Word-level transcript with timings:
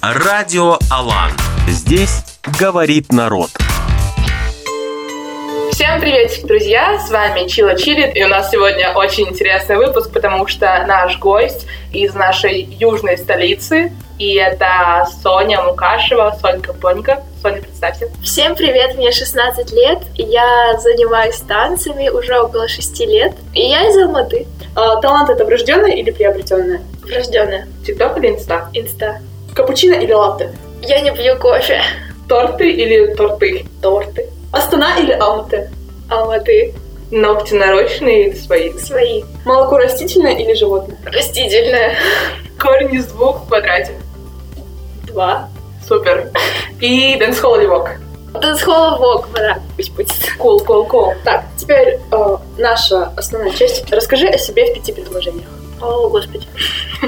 Радио 0.00 0.78
Алан. 0.92 1.32
Здесь 1.66 2.22
говорит 2.60 3.12
народ. 3.12 3.50
Всем 5.72 6.00
приветик, 6.00 6.46
друзья! 6.46 7.00
С 7.00 7.10
вами 7.10 7.48
Чила 7.48 7.76
Чилит, 7.76 8.16
и 8.16 8.22
у 8.22 8.28
нас 8.28 8.48
сегодня 8.48 8.92
очень 8.94 9.28
интересный 9.28 9.76
выпуск, 9.76 10.12
потому 10.12 10.46
что 10.46 10.84
наш 10.86 11.18
гость 11.18 11.66
из 11.92 12.14
нашей 12.14 12.62
южной 12.62 13.18
столицы, 13.18 13.92
и 14.20 14.34
это 14.34 15.08
Соня 15.20 15.62
Мукашева, 15.62 16.38
Сонька 16.40 16.74
Понька. 16.74 17.24
Соня, 17.42 17.60
представься. 17.60 18.08
Всем 18.22 18.54
привет, 18.54 18.96
мне 18.96 19.10
16 19.10 19.72
лет, 19.72 19.98
я 20.14 20.78
занимаюсь 20.78 21.38
танцами 21.38 22.08
уже 22.08 22.38
около 22.38 22.68
6 22.68 23.00
лет, 23.00 23.34
и 23.52 23.62
я 23.62 23.88
из 23.88 23.96
Алматы. 23.96 24.46
А, 24.76 25.00
талант 25.00 25.28
это 25.28 25.44
врожденное 25.44 25.90
или 25.90 26.12
приобретенное? 26.12 26.82
Врожденная. 27.02 27.66
ТикТок 27.84 28.16
или 28.18 28.28
Инста? 28.28 28.68
Инста. 28.72 29.20
Капучино 29.54 29.94
или 29.94 30.12
латте? 30.12 30.52
Я 30.82 31.00
не 31.00 31.12
пью 31.12 31.36
кофе. 31.36 31.82
Торты 32.28 32.70
или 32.70 33.14
торты? 33.14 33.66
Торты. 33.82 34.28
Астана 34.52 34.98
или 34.98 35.12
Алматы? 35.12 35.70
Алматы. 36.08 36.74
Ногти 37.10 37.54
нарощенные 37.54 38.28
или 38.28 38.36
свои? 38.36 38.72
Свои. 38.78 39.22
Молоко 39.44 39.78
растительное 39.78 40.34
или 40.34 40.52
животное? 40.52 40.98
Растительное. 41.06 41.96
Корень 42.58 42.94
из 42.94 43.06
двух 43.06 43.44
в 43.44 43.48
квадрате. 43.48 43.92
Два. 45.04 45.48
Супер. 45.86 46.30
И 46.80 47.16
dancehall 47.16 47.56
или 47.56 47.66
vogue? 47.66 47.92
Dancehall 48.34 48.98
vogue, 48.98 49.28
брат, 49.30 49.60
пусть 49.76 49.90
будет. 49.94 50.12
Cool, 50.38 50.60
cool, 50.60 50.84
cool. 50.84 51.14
Так, 51.24 51.44
теперь 51.56 51.98
э, 52.12 52.36
наша 52.58 53.10
основная 53.16 53.52
часть. 53.52 53.90
Расскажи 53.90 54.26
о 54.26 54.36
себе 54.36 54.66
в 54.66 54.74
пяти 54.74 54.92
предложениях. 54.92 55.48
О, 55.80 56.08
господи. 56.08 56.46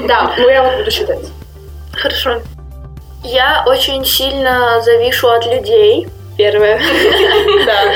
Да, 0.07 0.33
ну 0.37 0.49
я 0.49 0.63
вот 0.63 0.77
буду 0.77 0.89
считать. 0.89 1.19
Хорошо. 1.93 2.41
Я 3.23 3.63
очень 3.67 4.03
сильно 4.05 4.81
завишу 4.81 5.29
от 5.29 5.45
людей. 5.45 6.07
Первое. 6.37 6.79
Да, 7.65 7.93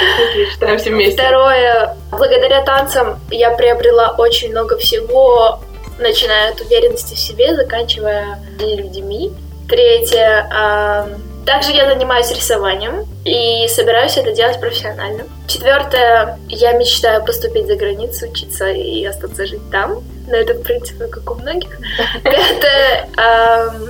считаем 0.52 0.78
все 0.80 0.90
вместе. 0.92 1.14
Второе. 1.22 1.96
Благодаря 2.12 2.62
танцам 2.62 3.20
я 3.32 3.52
приобрела 3.52 4.14
очень 4.18 4.52
много 4.52 4.78
всего, 4.78 5.60
начиная 5.98 6.52
от 6.52 6.62
уверенности 6.62 7.16
в 7.16 7.20
себе, 7.20 7.56
заканчивая 7.56 8.38
людьми. 8.60 9.32
Третье. 9.68 10.48
а, 10.54 11.08
Также 11.46 11.72
я 11.72 11.90
занимаюсь 11.92 12.30
рисованием 12.32 13.06
и 13.24 13.68
собираюсь 13.68 14.18
это 14.18 14.32
делать 14.32 14.60
профессионально. 14.60 15.24
Четвертое. 15.48 16.38
Я 16.48 16.74
мечтаю 16.74 17.24
поступить 17.26 17.66
за 17.66 17.76
границу, 17.76 18.28
учиться 18.28 18.70
и 18.70 19.04
остаться 19.06 19.48
жить 19.48 19.72
там. 19.72 20.04
Но 20.28 20.36
это, 20.38 20.54
в 20.54 20.62
принципе, 20.64 21.08
как 21.08 21.30
у 21.32 21.36
многих. 21.36 21.78
Пятое. 22.24 23.10
ам, 23.18 23.90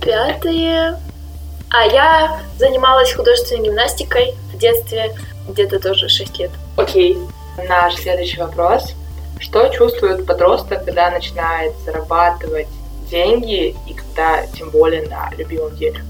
Пятое. 0.00 0.98
А 1.70 1.84
я 1.86 2.40
занималась 2.58 3.12
художественной 3.12 3.64
гимнастикой 3.64 4.34
в 4.54 4.58
детстве, 4.58 5.14
где-то 5.48 5.80
тоже 5.80 6.08
6 6.08 6.38
лет. 6.38 6.50
Окей. 6.76 7.18
Наш 7.68 7.96
следующий 7.96 8.40
вопрос. 8.40 8.94
Что 9.40 9.68
чувствует 9.68 10.26
подросток, 10.26 10.84
когда 10.84 11.10
начинает 11.10 11.72
зарабатывать 11.84 12.68
деньги 13.10 13.76
и 13.86 13.94
когда 13.94 14.46
тем 14.46 14.70
более 14.70 15.02
на 15.08 15.30
любимом 15.36 15.74
деле? 15.76 16.00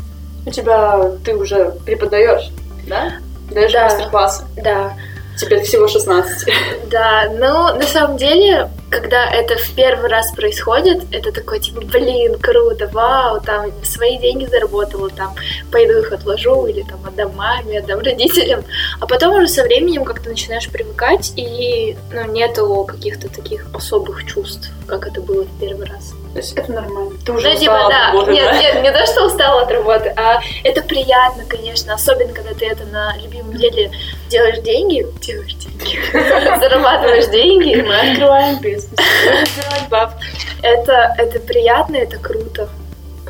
У 0.46 0.50
тебя 0.50 1.10
ты 1.24 1.34
уже 1.34 1.72
преподаешь, 1.84 2.50
да? 2.86 3.14
Даешь 3.50 3.72
Да. 3.72 3.84
мастер-классы. 3.84 4.44
Да, 4.56 4.94
Теперь 5.38 5.62
всего 5.62 5.86
16. 5.86 6.48
да. 6.90 7.28
Ну, 7.30 7.74
на 7.74 7.82
самом 7.82 8.16
деле, 8.16 8.68
когда 8.90 9.28
это 9.30 9.56
в 9.56 9.74
первый 9.74 10.08
раз 10.08 10.32
происходит, 10.32 11.04
это 11.12 11.32
такой, 11.32 11.60
типа, 11.60 11.82
блин, 11.82 12.38
круто, 12.38 12.88
вау, 12.88 13.40
там, 13.40 13.70
свои 13.82 14.18
деньги 14.18 14.46
заработала, 14.46 15.10
там, 15.10 15.34
пойду 15.70 15.98
их 15.98 16.12
отложу, 16.12 16.66
или 16.66 16.82
там 16.82 17.04
отдам 17.06 17.34
маме, 17.36 17.80
отдам 17.80 18.00
родителям. 18.00 18.64
А 19.00 19.06
потом 19.06 19.34
уже 19.34 19.48
со 19.48 19.62
временем 19.62 20.04
как-то 20.04 20.30
начинаешь 20.30 20.68
привыкать, 20.68 21.32
и, 21.36 21.96
ну, 22.12 22.24
нету 22.32 22.84
каких-то 22.88 23.28
таких 23.28 23.66
особых 23.74 24.24
чувств, 24.26 24.70
как 24.86 25.06
это 25.06 25.20
было 25.20 25.44
в 25.44 25.60
первый 25.60 25.86
раз. 25.86 26.14
То 26.32 26.38
есть 26.38 26.52
это 26.54 26.72
нормально. 26.72 27.12
Ты 27.24 27.32
Ну, 27.32 27.38
уже 27.38 27.56
типа, 27.56 27.72
устала 27.72 27.90
да. 27.90 28.08
от 28.08 28.14
работы, 28.14 28.32
нет, 28.32 28.44
да? 28.44 28.58
нет, 28.60 28.82
не 28.82 28.92
то, 28.92 29.06
что 29.06 29.26
устала 29.26 29.62
от 29.62 29.70
работы, 29.70 30.12
а 30.16 30.40
это 30.62 30.82
приятно, 30.82 31.44
конечно, 31.48 31.94
особенно, 31.94 32.32
когда 32.32 32.54
ты 32.54 32.66
это 32.66 32.84
на 32.84 33.16
любимом 33.18 33.56
деле 33.56 33.90
делаешь 34.28 34.58
деньги, 34.60 35.06
делаешь 35.20 35.54
деньги, 35.54 35.67
зарабатываешь 36.60 37.26
деньги, 37.28 37.80
Мы 37.80 38.10
открываем 38.12 38.58
бизнес. 38.60 38.90
Делать 38.96 39.88
бабки. 39.90 40.24
это, 40.62 41.14
это 41.18 41.40
приятно, 41.40 41.96
это 41.96 42.18
круто. 42.18 42.68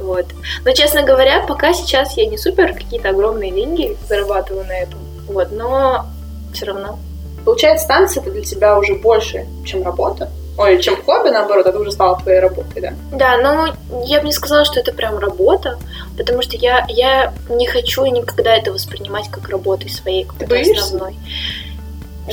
Вот. 0.00 0.26
Но, 0.64 0.72
честно 0.72 1.03
говоря, 1.03 1.44
пока 1.47 1.72
сейчас 1.75 2.16
я 2.16 2.26
не 2.26 2.38
супер 2.38 2.72
какие-то 2.72 3.10
огромные 3.10 3.50
деньги 3.50 3.97
зарабатываю 4.09 4.64
на 4.66 4.72
этом. 4.72 5.00
Вот, 5.26 5.50
но 5.53 6.06
все 6.54 6.66
равно. 6.66 6.98
Получается, 7.44 7.88
танцы 7.88 8.20
это 8.20 8.31
для 8.31 8.42
тебя 8.42 8.78
уже 8.78 8.94
больше, 8.94 9.47
чем 9.65 9.82
работа. 9.82 10.30
Ой, 10.56 10.80
чем 10.82 11.00
хобби, 11.04 11.28
наоборот, 11.28 11.66
это 11.66 11.78
уже 11.78 11.92
стало 11.92 12.19
твоей 12.20 12.41
работой, 12.41 12.80
да? 12.82 12.92
Да, 13.12 13.38
но 13.38 13.75
я 14.04 14.20
бы 14.20 14.26
не 14.26 14.32
сказала, 14.32 14.65
что 14.65 14.80
это 14.80 14.92
прям 14.92 15.16
работа, 15.19 15.78
потому 16.16 16.42
что 16.42 16.56
я, 16.56 16.84
я 16.88 17.32
не 17.48 17.66
хочу 17.69 18.04
никогда 18.06 18.56
это 18.56 18.72
воспринимать 18.72 19.28
как 19.30 19.48
работой 19.48 19.88
своей, 19.88 20.25
какой-то 20.25 20.47
боишься? 20.50 20.82
основной. 20.84 21.12
Что- 21.12 21.67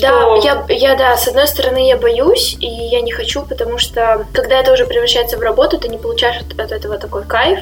Да, 0.02 0.36
я, 0.44 0.66
я, 0.70 0.96
да, 0.96 1.18
с 1.18 1.28
одной 1.28 1.48
стороны, 1.48 1.88
я 1.88 1.98
боюсь, 1.98 2.56
и 2.60 2.68
я 2.68 3.02
не 3.02 3.12
хочу, 3.12 3.44
потому 3.44 3.78
что, 3.78 4.26
когда 4.34 4.60
это 4.60 4.74
уже 4.74 4.86
превращается 4.86 5.38
в 5.38 5.42
работу, 5.42 5.78
ты 5.78 5.88
не 5.88 5.98
получаешь 5.98 6.42
от, 6.42 6.60
от 6.60 6.72
этого 6.72 6.98
такой 6.98 7.24
кайф, 7.24 7.60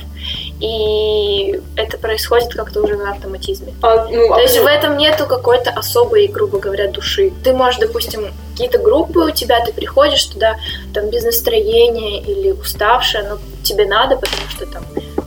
и 0.60 1.62
это 1.76 1.98
происходит 1.98 2.54
как-то 2.54 2.82
уже 2.82 2.96
на 2.96 3.12
автоматизме. 3.12 3.74
А, 3.82 4.08
ну, 4.10 4.28
То 4.30 4.36
а 4.36 4.42
есть 4.42 4.56
в 4.58 4.64
почему? 4.64 4.78
этом 4.78 4.98
нету 4.98 5.26
какой-то 5.26 5.72
особой, 5.72 6.28
грубо 6.28 6.60
говоря, 6.60 6.90
души. 6.90 7.34
Ты 7.44 7.54
можешь, 7.54 7.80
допустим, 7.80 8.34
какие-то 8.52 8.78
группы 8.78 9.20
у 9.20 9.32
тебя, 9.32 9.64
ты 9.66 9.74
приходишь 9.74 10.24
туда, 10.26 10.58
там, 10.94 11.10
без 11.10 11.24
настроения 11.24 12.22
или 12.22 12.52
уставшая, 12.52 13.30
но 13.30 13.40
тебе 13.64 13.86
надо, 13.86 14.16
потому 14.16 14.50
что 14.50 14.66
там 14.66 14.84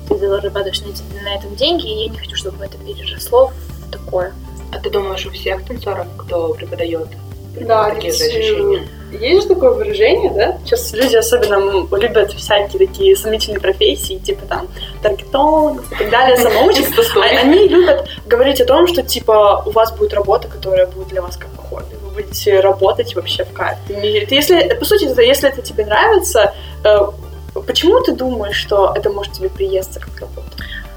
ты 0.09 0.19
зарабатываешь 0.19 0.81
на, 0.81 1.23
на 1.23 1.35
этом 1.35 1.55
деньги, 1.57 1.87
и 1.87 2.05
я 2.05 2.09
не 2.09 2.19
хочу, 2.19 2.37
чтобы 2.37 2.65
это 2.65 2.79
переросло 2.79 3.53
в 3.87 3.91
такое. 3.91 4.33
А 4.73 4.79
ты 4.79 4.91
думаешь, 4.91 5.25
у 5.27 5.31
всех 5.31 5.65
танцоров, 5.65 6.07
кто 6.19 6.49
преподает, 6.55 7.09
Да, 7.61 7.91
такие 7.91 8.13
же 8.13 8.25
ведь, 8.25 8.35
ощущения? 8.37 8.89
Есть 9.13 9.43
же 9.49 9.55
такое 9.55 9.71
выражение, 9.71 10.31
да? 10.33 10.59
Сейчас 10.65 10.93
люди 10.93 11.17
особенно 11.17 11.87
любят 11.97 12.33
всякие 12.33 12.87
такие 12.87 13.17
сомнительные 13.17 13.61
профессии, 13.61 14.19
типа 14.19 14.45
там 14.47 14.69
таргетологов 15.03 15.91
и 15.93 15.97
так 15.97 16.11
далее, 16.11 16.37
самоучек. 16.37 16.87
А- 17.17 17.23
Они 17.41 17.69
любят 17.69 18.09
говорить 18.27 18.61
о 18.61 18.65
том, 18.67 18.87
что 18.89 19.03
типа 19.03 19.63
у 19.65 19.71
вас 19.71 19.93
будет 19.97 20.13
работа, 20.13 20.49
которая 20.49 20.87
будет 20.87 21.09
для 21.09 21.23
вас 21.23 21.37
как 21.37 21.49
хобби. 21.57 21.95
Вы 22.03 22.23
будете 22.23 22.61
работать 22.61 23.15
вообще 23.15 23.45
в 23.45 23.53
кайф. 23.53 23.79
Если, 23.89 24.75
по 24.75 24.85
сути, 24.85 25.05
это- 25.07 25.23
если 25.23 25.49
это 25.49 25.63
тебе 25.63 25.87
нравится, 25.87 26.53
э, 26.85 26.99
почему 27.67 28.01
ты 28.03 28.13
думаешь, 28.13 28.57
что 28.57 28.93
это 28.95 29.09
может 29.11 29.33
тебе 29.35 29.49
приесться 29.49 30.01
как 30.01 30.19
работа? 30.21 30.46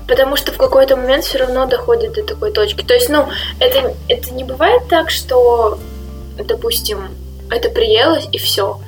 Потому 0.09 0.35
что 0.35 0.51
в 0.51 0.57
какой-то 0.57 0.97
момент 0.97 1.23
все 1.23 1.37
равно 1.37 1.67
доходит 1.67 2.13
до 2.13 2.23
такой 2.23 2.51
точки. 2.51 2.81
То 2.81 2.95
есть, 2.95 3.09
ну, 3.09 3.27
это, 3.59 3.93
это 4.07 4.33
не 4.33 4.43
бывает 4.43 4.87
так, 4.89 5.11
что, 5.11 5.77
допустим, 6.37 7.15
это 7.51 7.69
приелось 7.69 8.27
и 8.31 8.39
все. 8.39 8.79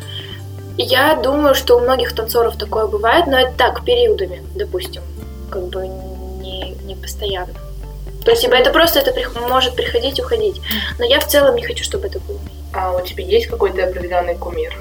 Я 0.78 1.16
думаю, 1.16 1.54
что 1.54 1.78
у 1.78 1.80
многих 1.80 2.16
танцоров 2.16 2.58
такое 2.58 2.88
бывает, 2.88 3.28
но 3.28 3.38
это 3.38 3.52
так, 3.56 3.86
периодами, 3.86 4.44
допустим, 4.56 5.04
как 5.52 5.68
бы 5.68 5.88
не, 5.88 6.72
не 6.86 6.96
постоянно. 6.96 7.54
То 8.26 8.32
есть, 8.32 8.42
типа, 8.42 8.56
это 8.56 8.72
просто 8.72 9.00
это 9.00 9.12
прих- 9.12 9.48
может 9.48 9.76
приходить, 9.76 10.20
уходить. 10.20 10.60
Но 10.98 11.06
я 11.06 11.20
в 11.20 11.28
целом 11.28 11.56
не 11.56 11.64
хочу, 11.64 11.84
чтобы 11.84 12.08
это 12.08 12.20
было. 12.20 12.40
А 12.74 12.94
у 12.94 13.02
тебя 13.02 13.24
есть 13.24 13.46
какой-то 13.48 13.84
определенный 13.84 14.36
кумир, 14.36 14.76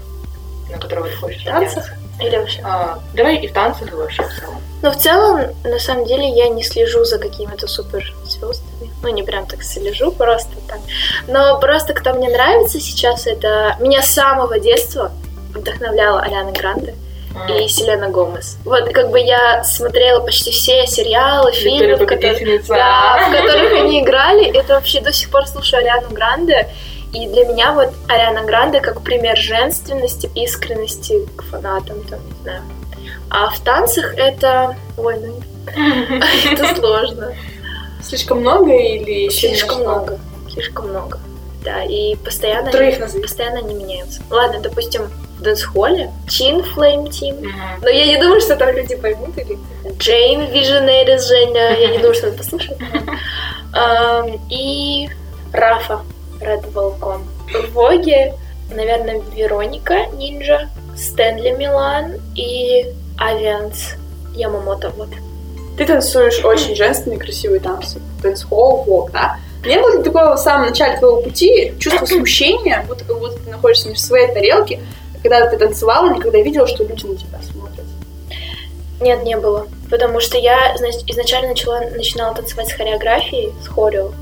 на 0.70 0.78
которого 0.78 1.08
ты 1.08 1.16
хочешь 1.16 1.42
танцах? 1.42 1.90
Или 2.20 2.36
вообще. 2.36 2.60
А, 2.64 2.98
давай 3.14 3.36
и 3.36 3.48
в 3.48 3.52
танцах, 3.52 3.92
и 3.92 3.94
вообще 3.94 4.22
в 4.22 4.38
целом. 4.38 4.62
Но 4.82 4.90
в 4.90 4.96
целом, 4.96 5.54
на 5.64 5.78
самом 5.78 6.06
деле, 6.06 6.28
я 6.28 6.48
не 6.48 6.62
слежу 6.62 7.04
за 7.04 7.18
какими-то 7.18 7.66
супер 7.66 8.14
звездами. 8.24 8.90
Ну, 9.02 9.08
не 9.10 9.22
прям 9.22 9.46
так 9.46 9.62
слежу, 9.62 10.12
просто 10.12 10.52
так. 10.68 10.78
Но 11.26 11.58
просто 11.58 11.92
кто 11.94 12.14
мне 12.14 12.28
нравится 12.28 12.80
сейчас, 12.80 13.26
это 13.26 13.76
меня 13.78 14.02
с 14.02 14.10
самого 14.10 14.58
детства 14.58 15.12
вдохновляла 15.54 16.20
Ариана 16.20 16.52
Гранде 16.52 16.94
и 17.48 17.68
Селена 17.68 18.08
Гомес. 18.08 18.58
Вот 18.64 18.92
как 18.92 19.10
бы 19.10 19.20
я 19.20 19.62
смотрела 19.64 20.20
почти 20.20 20.50
все 20.50 20.86
сериалы, 20.86 21.52
фильмы, 21.52 21.96
в 21.96 22.06
которых, 22.06 22.66
да, 22.66 23.28
в 23.28 23.32
которых 23.32 23.72
они 23.80 24.00
играли. 24.02 24.50
Это 24.56 24.74
вообще 24.74 25.00
до 25.00 25.12
сих 25.12 25.30
пор 25.30 25.46
слушаю 25.46 25.80
Ариану 25.80 26.10
Гранде. 26.10 26.68
И 27.12 27.26
для 27.26 27.44
меня 27.44 27.72
вот 27.72 27.92
Ариана 28.08 28.42
Гранде 28.44 28.80
как 28.80 29.02
пример 29.02 29.36
женственности, 29.36 30.30
искренности 30.34 31.26
к 31.36 31.42
фанатам, 31.42 32.02
там, 32.04 32.20
не 32.26 32.42
знаю. 32.42 32.62
А 33.30 33.50
в 33.50 33.58
танцах 33.60 34.14
это... 34.16 34.76
Ой, 34.96 35.16
ну... 35.18 35.40
Это 36.50 36.74
сложно. 36.74 37.34
Слишком 38.02 38.40
много 38.40 38.72
или 38.74 39.26
еще 39.26 39.48
Слишком 39.48 39.80
много. 39.80 40.18
Слишком 40.52 40.88
много. 40.88 41.20
Да, 41.62 41.84
и 41.84 42.16
постоянно, 42.16 42.70
Троих 42.70 43.00
они, 43.00 43.20
постоянно 43.20 43.58
они 43.58 43.74
меняются. 43.74 44.22
Ладно, 44.30 44.60
допустим, 44.60 45.10
в 45.38 45.42
дэнс-холле 45.42 46.10
Чин 46.28 46.60
Flame 46.60 47.08
Team. 47.08 47.40
Мгм. 47.40 47.82
Но 47.82 47.88
я 47.90 48.06
не 48.06 48.16
думаю, 48.16 48.40
что 48.40 48.56
там 48.56 48.74
люди 48.74 48.96
поймут. 48.96 49.36
Или... 49.36 49.58
Джейн 49.98 50.40
Visionaries 50.42 51.28
Женя. 51.28 51.78
Я 51.78 51.90
не 51.90 51.98
думаю, 51.98 52.14
что 52.14 52.28
он 52.28 52.36
послушает. 52.36 52.78
Ам, 53.74 54.40
И 54.48 55.10
Рафа 55.52 56.00
Red 56.40 56.72
Volcom. 56.72 57.22
В 57.52 57.72
Воге, 57.72 58.34
наверное, 58.70 59.20
Вероника 59.34 60.06
Нинджа, 60.14 60.68
Стэнли 60.96 61.50
Милан 61.50 62.20
и 62.34 62.86
Авианс 63.18 63.94
Ямамото. 64.34 64.90
Вот. 64.96 65.08
Ты 65.76 65.86
танцуешь 65.86 66.44
очень 66.44 66.74
женственные, 66.74 67.18
красивые 67.18 67.60
танцы. 67.60 68.00
Dancehall, 68.22 68.84
vogue, 68.84 69.12
да? 69.12 69.38
Не 69.64 69.78
было 69.78 69.98
ли 69.98 70.02
такого 70.02 70.36
в 70.36 70.38
самом 70.38 70.68
начале 70.68 70.98
твоего 70.98 71.20
пути 71.22 71.74
чувство 71.78 72.06
смущения, 72.06 72.84
будто 72.88 73.04
как 73.04 73.18
будто 73.18 73.38
ты 73.38 73.50
находишься 73.50 73.88
не 73.88 73.94
в 73.94 74.00
своей 74.00 74.32
тарелке, 74.32 74.80
когда 75.22 75.48
ты 75.48 75.58
танцевала, 75.58 76.12
или 76.12 76.20
когда 76.20 76.38
видела, 76.38 76.66
что 76.66 76.84
люди 76.84 77.06
на 77.06 77.16
тебя 77.16 77.38
смотрят? 77.42 77.84
Нет, 79.00 79.22
не 79.24 79.36
было. 79.36 79.66
Потому 79.90 80.20
что 80.20 80.38
я 80.38 80.76
значит, 80.76 81.02
изначально 81.08 81.48
начала, 81.48 81.80
начинала 81.80 82.34
танцевать 82.34 82.68
с 82.68 82.72
хореографией, 82.72 83.52
с 83.62 83.68
хорео. 83.68 84.12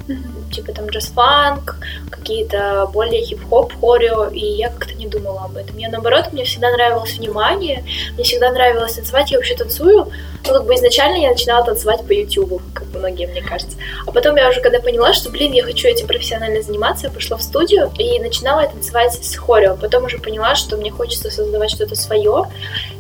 Типа 0.53 0.73
там 0.73 0.87
джаз-фанк, 0.87 1.77
какие-то 2.11 2.89
более 2.93 3.23
хип-хоп 3.23 3.73
хорео, 3.81 4.29
и 4.29 4.45
я 4.45 4.71
как-то 4.71 4.95
не 4.95 5.07
думала 5.07 5.45
об 5.45 5.57
этом. 5.57 5.77
Я 5.79 5.89
наоборот, 5.89 6.33
мне 6.33 6.45
всегда 6.45 6.71
нравилось 6.71 7.19
внимание, 7.19 7.85
мне 8.15 8.25
всегда 8.25 8.51
нравилось 8.51 8.95
танцевать, 8.95 9.31
я 9.31 9.39
вообще 9.39 9.57
танцую. 9.57 10.11
Ну, 10.47 10.53
как 10.53 10.65
бы 10.65 10.75
изначально 10.75 11.17
я 11.17 11.31
начинала 11.31 11.65
танцевать 11.65 12.07
по 12.07 12.13
Ютубу, 12.13 12.61
как 12.73 12.87
многие, 12.95 13.27
мне 13.27 13.43
кажется. 13.43 13.77
А 14.07 14.13
потом 14.13 14.37
я 14.37 14.49
уже 14.49 14.61
когда 14.61 14.81
поняла, 14.81 15.13
что, 15.13 15.31
блин, 15.31 15.53
я 15.53 15.63
хочу 15.63 15.89
этим 15.89 16.07
профессионально 16.07 16.63
заниматься, 16.63 17.07
я 17.07 17.13
пошла 17.13 17.37
в 17.37 17.43
студию 17.43 17.91
и 17.99 18.19
начинала 18.19 18.67
танцевать 18.67 19.13
с 19.13 19.37
хорео. 19.37 19.77
Потом 19.77 20.05
уже 20.05 20.19
поняла, 20.19 20.55
что 20.55 20.77
мне 20.77 20.91
хочется 20.91 21.31
создавать 21.31 21.71
что-то 21.71 21.95
свое. 21.95 22.47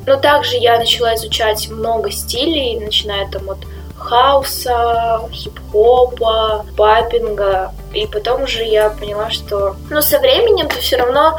Но 0.07 0.17
также 0.17 0.57
я 0.57 0.79
начала 0.79 1.15
изучать 1.15 1.69
много 1.69 2.11
стилей, 2.11 2.79
начиная 2.79 3.29
там 3.31 3.51
от 3.51 3.59
хауса, 4.09 5.21
хип-хопа, 5.33 6.65
папинга. 6.77 7.73
И 7.93 8.07
потом 8.07 8.43
уже 8.43 8.65
я 8.65 8.91
поняла, 8.91 9.31
что... 9.31 9.77
Ну, 9.91 10.01
со 10.01 10.19
временем 10.19 10.69
ты 10.69 10.81
все 10.81 10.97
равно 10.97 11.39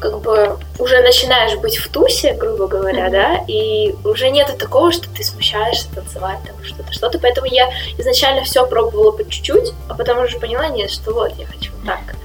как 0.00 0.20
бы 0.20 0.58
уже 0.78 1.00
начинаешь 1.00 1.56
быть 1.56 1.78
в 1.78 1.88
тусе, 1.88 2.34
грубо 2.34 2.66
говоря, 2.66 3.08
да, 3.08 3.44
и 3.48 3.94
уже 4.04 4.28
нету 4.30 4.52
такого, 4.52 4.92
что 4.92 5.08
ты 5.08 5.24
смущаешься 5.24 5.86
танцевать 5.94 6.38
там 6.46 6.62
что-то, 6.62 6.92
что-то. 6.92 7.18
Поэтому 7.18 7.46
я 7.46 7.70
изначально 7.96 8.44
все 8.44 8.66
пробовала 8.66 9.12
по 9.12 9.24
чуть-чуть, 9.24 9.72
а 9.88 9.94
потом 9.94 10.18
уже 10.22 10.38
поняла, 10.38 10.68
нет, 10.68 10.90
что 10.90 11.12
вот, 11.14 11.32
я 11.38 11.46
хочу 11.46 11.72
вот 11.72 11.86
так. 11.86 12.16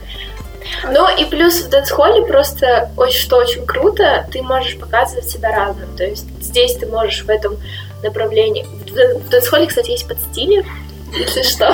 Ну 0.92 1.08
и 1.10 1.26
плюс 1.26 1.62
в 1.62 1.70
дэнс-холле 1.70 2.26
просто 2.26 2.92
очень, 2.98 3.20
что 3.20 3.38
очень 3.38 3.66
круто, 3.66 4.28
ты 4.32 4.42
можешь 4.42 4.78
показывать 4.78 5.30
себя 5.30 5.52
разным. 5.52 5.96
То 5.96 6.04
есть 6.04 6.26
здесь 6.42 6.76
ты 6.76 6.86
можешь 6.86 7.24
в 7.24 7.30
этом 7.30 7.58
направлении... 8.04 8.68
В 8.90 8.96
дэ- 8.96 9.18
в 9.20 9.30
дэнс-холле, 9.30 9.68
кстати, 9.68 9.92
есть 9.92 10.08
подстили, 10.08 10.66
если 11.18 11.44
что. 11.44 11.74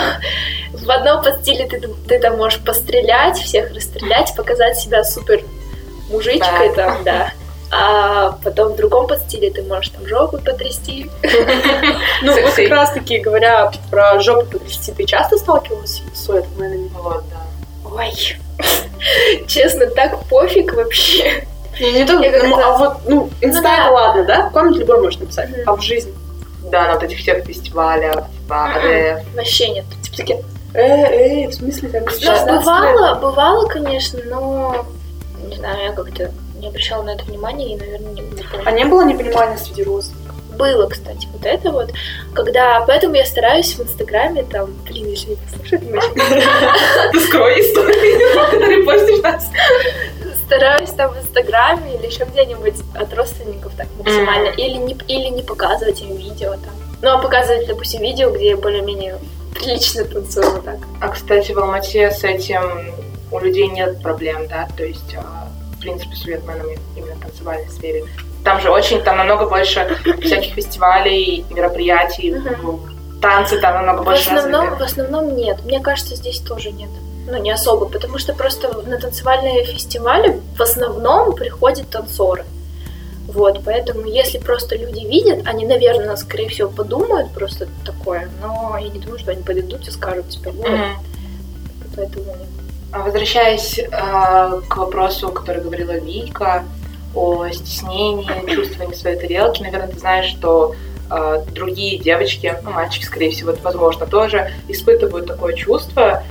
В 0.73 0.89
одном 0.91 1.23
подстиле 1.23 1.65
ты, 1.65 1.79
ты 2.07 2.19
там 2.19 2.37
можешь 2.37 2.59
пострелять, 2.59 3.37
всех 3.37 3.73
расстрелять, 3.73 4.33
показать 4.35 4.77
себя 4.77 5.03
супер 5.03 5.41
мужичкой 6.09 6.69
Да. 6.69 6.75
там, 6.75 7.03
да. 7.03 7.31
А 7.71 8.37
потом 8.43 8.73
в 8.73 8.75
другом 8.75 9.07
подстиле 9.07 9.49
ты 9.51 9.63
можешь 9.63 9.89
там 9.89 10.07
жопу 10.07 10.37
потрясти. 10.37 11.09
Ну, 12.21 12.31
вот 12.41 12.53
как 12.53 12.69
раз-таки, 12.69 13.19
говоря 13.19 13.71
про 13.91 14.19
жопу 14.19 14.45
потрясти, 14.59 14.91
ты 14.93 15.03
часто 15.05 15.37
сталкивалась 15.37 16.01
с 16.13 16.25
суетменами? 16.25 16.89
Вот, 16.93 17.23
да. 17.29 17.89
Ой, 17.93 18.11
честно, 19.47 19.87
так 19.87 20.23
пофиг 20.25 20.73
вообще. 20.73 21.45
Не, 21.79 21.91
не 21.91 22.05
то, 22.05 22.13
ну, 22.13 22.57
а 22.63 22.77
вот, 22.77 22.97
ну, 23.05 23.29
инста 23.41 23.61
да. 23.63 23.81
это 23.83 23.91
ладно, 23.91 24.23
да? 24.23 24.49
В 24.49 24.53
коммент 24.53 24.77
любой 24.77 25.01
можешь 25.01 25.19
написать, 25.19 25.49
а 25.65 25.75
в 25.75 25.81
жизни? 25.81 26.13
Да, 26.75 26.87
на 26.87 26.93
вот 26.95 27.03
этих 27.03 27.19
всех 27.19 27.45
фестивалях, 27.45 28.25
типа 28.33 28.69
РФ. 28.75 29.33
Вообще 29.33 29.69
нет. 29.69 29.85
Типа 30.03 30.17
такие, 30.17 30.41
э, 30.73 31.43
э, 31.43 31.47
в 31.47 31.53
смысле, 31.53 31.87
там, 31.87 32.03
Ну, 32.03 32.59
бывало, 32.59 33.15
бывало, 33.15 33.65
конечно, 33.67 34.19
но 34.25 34.85
не 35.49 35.55
знаю, 35.55 35.83
я 35.85 35.91
как-то 35.93 36.31
не 36.59 36.67
обращала 36.67 37.03
на 37.03 37.11
это 37.11 37.23
внимания 37.23 37.73
и, 37.73 37.77
наверное, 37.77 38.11
не, 38.11 38.21
не 38.21 38.43
помню. 38.43 38.63
А 38.65 38.71
не 38.71 38.83
было 38.83 39.05
непонимания 39.05 39.55
среди 39.55 39.83
родственников? 39.83 40.35
Было, 40.57 40.87
кстати, 40.87 41.29
вот 41.31 41.45
это 41.45 41.71
вот. 41.71 41.93
Когда, 42.33 42.83
поэтому 42.85 43.15
я 43.15 43.25
стараюсь 43.25 43.73
в 43.75 43.81
Инстаграме, 43.81 44.43
там, 44.43 44.73
блин, 44.85 45.07
если 45.07 45.29
не 45.29 45.35
послушать, 45.37 45.81
мы 45.83 46.01
Ты 47.13 47.19
скрой 47.21 47.61
истории, 47.61 48.49
которые 48.51 48.83
постишь 48.83 49.23
нас. 49.23 49.49
стараюсь 50.45 50.84
там 50.95 51.11
в 51.13 51.17
Инстаграме 51.17 51.95
или 51.95 52.05
еще 52.07 52.25
где-нибудь 52.25 52.75
от 52.95 53.13
родственников 53.13 53.73
так 53.77 53.87
максимально. 53.97 54.49
Мгм. 54.49 54.57
Или, 54.59 54.75
не, 54.77 54.93
или 55.07 55.27
не 55.29 55.43
показывать 55.43 56.01
им 56.01 56.15
видео 56.15 56.51
там. 56.51 56.73
Ну, 57.01 57.09
а 57.11 57.17
показывать, 57.19 57.67
допустим, 57.67 58.01
видео, 58.01 58.29
где 58.31 58.49
я 58.49 58.57
более-менее 58.57 59.17
прилично 59.53 60.03
танцую 60.05 60.49
вот 60.51 60.65
так. 60.65 60.77
А, 61.01 61.09
кстати, 61.09 61.51
в 61.51 61.59
Алмате 61.59 62.11
с 62.11 62.23
этим 62.23 62.93
у 63.31 63.39
людей 63.39 63.67
нет 63.67 64.01
проблем, 64.01 64.47
да? 64.47 64.67
То 64.77 64.83
есть, 64.85 65.15
а, 65.15 65.47
в 65.77 65.79
принципе, 65.81 66.15
с 66.15 66.21
суетменами 66.23 66.77
именно 66.95 67.15
в 67.15 67.19
танцевальной 67.19 67.69
сфере. 67.69 68.05
Там 68.43 68.59
же 68.61 68.69
очень, 68.71 69.01
там 69.01 69.17
намного 69.17 69.47
больше 69.47 69.97
всяких 70.21 70.53
фестивалей, 70.53 71.45
мероприятий, 71.49 72.31
Мгм. 72.33 73.19
танцы 73.21 73.59
там 73.59 73.73
намного 73.75 74.01
В 74.01 74.05
больше 74.05 74.29
основном, 74.29 74.67
в 74.67 74.79
развиты. 74.79 75.01
основном 75.01 75.35
нет. 75.35 75.63
Мне 75.65 75.79
кажется, 75.79 76.15
здесь 76.15 76.39
тоже 76.39 76.71
нет. 76.71 76.89
Ну, 77.27 77.37
не 77.41 77.51
особо, 77.51 77.87
потому 77.87 78.17
что 78.19 78.33
просто 78.33 78.71
на 78.85 78.99
танцевальные 78.99 79.65
фестивали 79.65 80.39
в 80.55 80.61
основном 80.61 81.33
приходят 81.33 81.89
танцоры. 81.89 82.45
Вот, 83.27 83.61
поэтому 83.65 84.05
если 84.05 84.37
просто 84.37 84.77
люди 84.77 85.05
видят, 85.05 85.47
они, 85.47 85.65
наверное, 85.65 86.15
скорее 86.15 86.47
всего, 86.49 86.69
подумают 86.69 87.31
просто 87.31 87.67
такое, 87.83 88.29
но 88.41 88.77
я 88.79 88.87
не 88.87 88.99
думаю, 88.99 89.17
что 89.19 89.31
они 89.31 89.41
подойдут 89.41 89.87
и 89.87 89.91
скажут, 89.91 90.29
типа, 90.29 90.51
вот, 90.51 90.69
Мгм. 90.69 90.97
поэтому. 91.95 92.25
А 92.91 92.99
Возвращаясь 92.99 93.79
а, 93.91 94.61
к 94.69 94.77
вопросу, 94.77 95.29
который 95.29 95.61
говорила 95.61 95.97
Вика, 95.97 96.63
о 97.15 97.49
стеснении, 97.49 98.53
чувствовании 98.53 98.93
своей 98.93 99.17
тарелки, 99.17 99.61
наверное, 99.63 99.87
ты 99.87 99.99
знаешь, 99.99 100.27
что 100.27 100.75
а, 101.09 101.43
другие 101.53 101.97
девочки, 101.97 102.55
ну, 102.63 102.71
мальчики, 102.71 103.05
скорее 103.05 103.31
всего, 103.31 103.51
это 103.51 103.61
возможно, 103.63 104.05
тоже 104.05 104.51
испытывают 104.67 105.27
такое 105.27 105.53
чувство. 105.53 106.23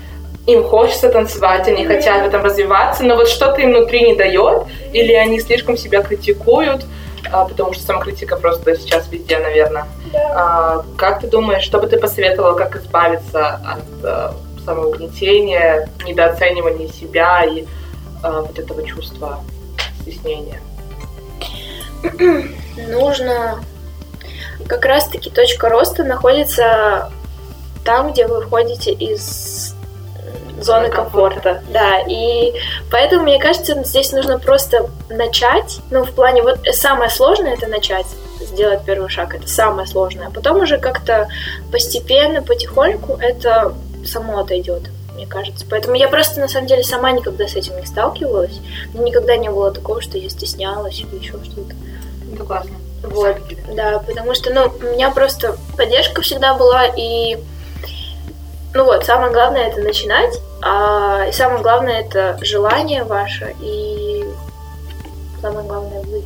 Им 0.47 0.63
хочется 0.65 1.09
танцевать, 1.09 1.67
они 1.69 1.87
хотят 1.87 2.23
в 2.23 2.27
этом 2.27 2.43
развиваться, 2.43 3.03
но 3.03 3.17
вот 3.17 3.29
что-то 3.29 3.63
им 3.63 3.71
внутри 3.71 4.03
не 4.03 4.15
дает, 4.15 4.65
или 4.93 5.13
они 5.13 5.41
слишком 5.41 5.77
себя 5.77 6.03
критикуют, 6.03 6.85
а, 7.33 7.47
потому 7.47 7.73
что 7.73 7.83
самокритика 7.83 8.37
просто 8.37 8.77
сейчас 8.77 9.09
везде, 9.11 9.39
наверное. 9.39 9.87
А, 10.15 10.85
Как 10.99 11.21
ты 11.21 11.29
думаешь, 11.29 11.63
что 11.63 11.79
бы 11.79 11.87
ты 11.87 11.99
посоветовала, 11.99 12.55
как 12.55 12.77
избавиться 12.77 13.55
от 13.55 14.05
э, 14.05 14.31
самоугнетения, 14.65 15.89
недооценивания 16.05 16.89
себя 16.89 17.45
и 17.45 17.65
вот 18.23 18.59
этого 18.59 18.83
чувства 18.87 19.41
стеснения? 20.01 20.61
Нужно... 22.77 23.61
Как 24.67 24.85
раз-таки 24.87 25.31
точка 25.31 25.69
роста 25.69 26.05
находится 26.05 27.11
там, 27.85 28.13
где 28.13 28.27
вы 28.27 28.41
входите 28.41 28.93
из 28.93 29.74
зоны 30.61 30.89
комфорта. 30.89 31.63
Да, 31.71 32.01
и 32.09 32.55
поэтому, 32.91 33.25
мне 33.25 33.39
кажется, 33.39 33.83
здесь 33.85 34.13
нужно 34.13 34.39
просто 34.39 34.89
начать. 35.09 35.81
Ну, 35.91 36.05
в 36.05 36.13
плане, 36.13 36.43
вот 36.43 36.59
самое 36.73 37.11
сложное 37.11 37.55
это 37.55 37.67
начать, 37.67 38.07
сделать 38.41 38.85
первый 38.85 39.09
шаг, 39.09 39.35
это 39.35 39.49
самое 39.49 39.87
сложное. 39.87 40.29
А 40.29 40.31
потом 40.31 40.61
уже 40.61 40.79
как-то 40.79 41.29
постепенно, 41.71 42.43
потихоньку 42.43 43.19
это 43.21 43.75
само 44.07 44.39
отойдет, 44.41 44.83
мне 45.15 45.27
кажется. 45.27 45.65
Поэтому 45.69 45.97
я 45.97 46.09
просто, 46.09 46.41
на 46.41 46.49
самом 46.49 46.67
деле, 46.67 46.85
сама 46.85 47.11
никогда 47.11 47.49
с 47.49 47.55
этим 47.55 47.79
не 47.79 47.87
сталкивалась. 47.87 48.61
Никогда 48.93 49.37
не 49.37 49.49
было 49.49 49.73
такого, 49.73 50.01
что 50.01 50.19
я 50.19 50.29
стеснялась 50.29 51.01
или 51.01 51.17
еще 51.17 51.33
что-то. 51.45 51.75
Это 52.33 52.45
классно. 52.45 52.73
Вот, 53.03 53.37
да, 53.75 53.99
потому 53.99 54.35
что, 54.35 54.51
ну, 54.51 54.73
у 54.81 54.93
меня 54.95 55.11
просто 55.11 55.57
поддержка 55.77 56.23
всегда 56.23 56.55
была, 56.55 56.87
и, 56.87 57.39
ну 58.75 58.85
вот, 58.85 59.05
самое 59.05 59.33
главное 59.33 59.69
это 59.69 59.81
начинать, 59.81 60.41
а 60.61 61.27
и 61.29 61.33
самое 61.33 61.63
главное 61.63 62.01
это 62.01 62.37
желание 62.43 63.05
ваше, 63.05 63.55
и 63.61 64.25
самое 65.41 65.67
главное 65.67 66.03
вы. 66.03 66.23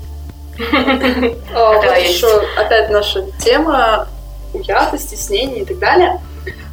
Вот 1.53 1.85
еще 1.85 2.43
опять 2.57 2.91
наша 2.91 3.25
тема 3.39 4.09
уята, 4.53 4.99
стеснение 4.99 5.63
и 5.63 5.65
так 5.65 5.79
далее. 5.79 6.21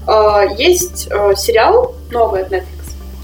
А, 0.07 0.43
Есть 0.43 1.07
э, 1.11 1.35
сериал 1.35 1.93
новый 2.09 2.43
от 2.43 2.51
Netflix. 2.51 2.65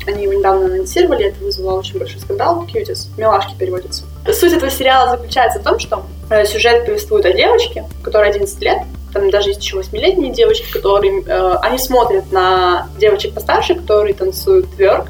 Они 0.08 0.24
его 0.24 0.34
недавно 0.34 0.66
анонсировали, 0.66 1.28
это 1.28 1.44
вызвало 1.44 1.80
очень 1.80 2.00
большой 2.00 2.20
скандал. 2.20 2.66
Кьютис, 2.66 3.10
милашки 3.18 3.56
переводится. 3.56 4.04
Суть 4.34 4.54
этого 4.54 4.72
сериала 4.72 5.12
заключается 5.12 5.60
в 5.60 5.64
том, 5.64 5.80
что 5.80 6.04
э, 6.30 6.46
сюжет 6.46 6.86
повествует 6.86 7.26
о 7.26 7.34
девочке, 7.34 7.86
которой 8.04 8.30
11 8.30 8.60
лет. 8.62 8.80
Там 9.14 9.30
даже 9.30 9.50
есть 9.50 9.62
еще 9.64 9.78
8-летние 9.78 10.32
девочки, 10.32 10.72
которые... 10.72 11.24
э, 11.26 11.56
они 11.62 11.78
смотрят 11.78 12.32
на 12.32 12.88
девочек 12.98 13.34
постарше, 13.34 13.76
которые 13.76 14.14
танцуют 14.14 14.74
тверк. 14.76 15.08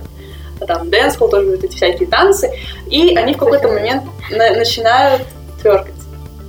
там 0.68 0.90
dancehall 0.90 1.30
тоже 1.30 1.52
вот 1.52 1.64
эти 1.64 1.76
всякие 1.76 2.08
танцы, 2.08 2.52
и 2.88 3.16
они 3.16 3.34
в 3.34 3.38
какой-то 3.38 3.68
момент 3.68 4.04
на- 4.30 4.56
начинают 4.56 5.24
тверкать. 5.62 5.94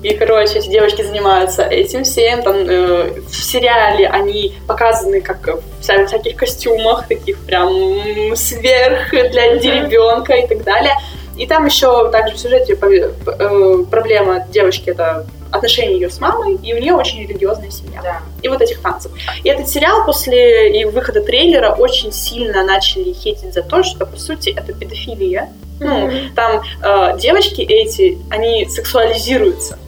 И, 0.03 0.15
короче, 0.15 0.59
эти 0.59 0.69
девочки 0.69 1.03
занимаются 1.03 1.63
этим 1.63 2.03
всем. 2.03 2.43
Там 2.43 2.57
э, 2.57 3.21
в 3.29 3.35
сериале 3.35 4.09
они 4.09 4.55
показаны 4.67 5.21
как 5.21 5.47
в 5.47 5.63
вся- 5.81 6.07
всяких 6.07 6.37
костюмах, 6.37 7.07
таких 7.07 7.39
прям 7.39 8.35
сверх 8.35 9.11
для 9.11 9.55
ребенка 9.55 10.35
и 10.35 10.47
так 10.47 10.65
далее. 10.65 10.95
И 11.37 11.47
там 11.47 11.67
еще 11.67 12.11
также 12.11 12.35
в 12.35 12.39
сюжете 12.41 12.75
э, 12.77 13.85
проблема 13.91 14.45
девочки 14.51 14.91
это 14.91 15.25
отношения 15.53 15.95
ее 15.95 16.11
с 16.11 16.19
мамой, 16.19 16.55
и 16.55 16.75
у 16.75 16.79
нее 16.79 16.95
очень 16.95 17.23
религиозная 17.23 17.71
семья. 17.71 18.01
Да. 18.03 18.23
И 18.43 18.49
вот 18.49 18.61
этих 18.61 18.81
танцев. 18.81 19.13
И 19.45 19.49
этот 19.49 19.69
сериал 19.69 20.05
после 20.05 20.81
и 20.81 20.85
выхода 20.85 21.21
трейлера 21.21 21.71
очень 21.71 22.13
сильно 22.13 22.65
начали 22.65 23.13
хейтить 23.13 23.53
за 23.53 23.63
то, 23.63 23.83
что, 23.83 24.07
по 24.07 24.17
сути, 24.17 24.51
это 24.51 24.73
педофилия. 24.73 25.51
Ну, 25.79 26.11
там 26.35 26.63
э, 26.83 27.19
девочки 27.19 27.61
эти, 27.61 28.19
они 28.31 28.69
сексуализируются. 28.69 29.79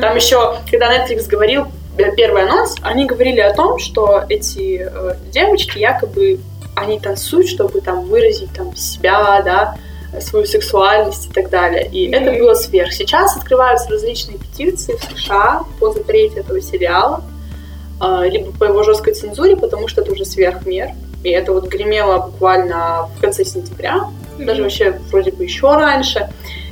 Там 0.00 0.16
еще, 0.16 0.56
когда 0.70 0.92
Netflix 0.94 1.26
говорил 1.28 1.66
э, 1.98 2.14
первый 2.16 2.42
анонс, 2.42 2.76
они 2.82 3.04
говорили 3.04 3.40
о 3.40 3.54
том, 3.54 3.78
что 3.78 4.24
эти 4.28 4.88
э, 4.90 5.14
девочки 5.30 5.78
якобы 5.78 6.40
они 6.74 6.98
танцуют, 6.98 7.48
чтобы 7.48 7.80
там 7.80 8.06
выразить 8.06 8.52
там 8.54 8.74
себя, 8.74 9.42
да, 9.44 9.76
свою 10.20 10.44
сексуальность 10.46 11.26
и 11.30 11.32
так 11.32 11.48
далее. 11.50 11.88
И 11.90 12.08
Мгм. 12.08 12.14
это 12.22 12.38
было 12.38 12.54
сверх. 12.54 12.92
Сейчас 12.92 13.36
открываются 13.36 13.90
различные 13.90 14.38
петиции 14.38 14.96
в 14.96 15.02
США 15.18 15.62
по 15.80 15.90
запрете 15.90 16.40
этого 16.40 16.60
сериала, 16.60 17.22
э, 18.00 18.28
либо 18.28 18.52
по 18.52 18.64
его 18.64 18.82
жесткой 18.82 19.14
цензуре, 19.14 19.56
потому 19.56 19.88
что 19.88 20.02
это 20.02 20.12
уже 20.12 20.24
сверх 20.24 20.66
мер. 20.66 20.90
И 21.24 21.30
это 21.30 21.52
вот 21.52 21.68
гремело 21.68 22.18
буквально 22.26 23.08
в 23.16 23.20
конце 23.20 23.44
сентября, 23.44 24.08
даже 24.38 24.62
вообще 24.62 24.98
вроде 25.10 25.30
бы 25.30 25.44
еще 25.44 25.72
раньше. 25.74 26.28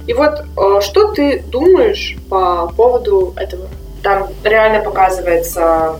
И 0.06 0.12
вот 0.12 0.40
э, 0.40 0.80
что 0.80 1.12
ты 1.12 1.40
думаешь 1.46 2.16
по 2.28 2.72
поводу 2.76 3.32
этого? 3.36 3.68
Там 4.02 4.28
реально 4.42 4.80
показывается, 4.82 5.96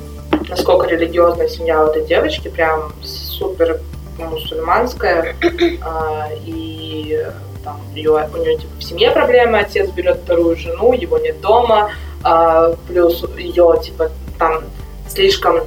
насколько 0.49 0.89
религиозная 0.89 1.49
семья 1.49 1.85
у 1.85 1.87
этой 1.89 2.05
девочки, 2.07 2.49
прям 2.49 2.93
супер 3.03 3.81
мусульманская. 4.27 5.35
А, 5.83 6.29
И 6.45 7.27
там 7.65 7.81
ее, 7.95 8.29
у 8.33 8.37
нее 8.39 8.57
типа, 8.57 8.73
в 8.79 8.83
семье 8.83 9.11
проблемы, 9.11 9.59
отец 9.59 9.91
берет 9.91 10.21
вторую 10.25 10.57
жену, 10.57 10.93
его 10.93 11.19
нет 11.19 11.41
дома, 11.41 11.93
а, 12.23 12.75
плюс 12.89 13.25
ее 13.37 13.79
типа 13.83 14.11
там 14.39 14.65
слишком 15.09 15.61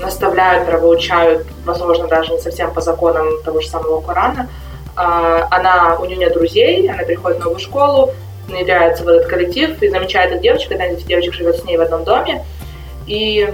наставляют, 0.00 0.68
нравоучают, 0.68 1.46
возможно, 1.64 2.06
даже 2.06 2.32
не 2.32 2.38
совсем 2.38 2.72
по 2.72 2.80
законам 2.80 3.42
того 3.44 3.60
же 3.60 3.68
самого 3.68 4.00
Корана. 4.00 4.48
А, 4.94 5.46
Она, 5.50 5.96
у 6.00 6.04
нее 6.04 6.16
нет 6.16 6.32
друзей, 6.32 6.88
она 6.90 7.02
приходит 7.04 7.38
в 7.38 7.44
новую 7.44 7.60
школу, 7.60 8.12
внедряется 8.48 9.04
в 9.04 9.08
этот 9.08 9.26
коллектив 9.28 9.80
и 9.82 9.88
замечает 9.88 10.32
эту 10.32 10.42
девочку, 10.42 10.72
одна 10.72 10.86
из 10.86 10.96
этих 10.98 11.06
девочек 11.06 11.34
живет 11.34 11.56
с 11.56 11.64
ней 11.64 11.76
в 11.76 11.80
одном 11.80 12.04
доме, 12.04 12.44
и 13.06 13.52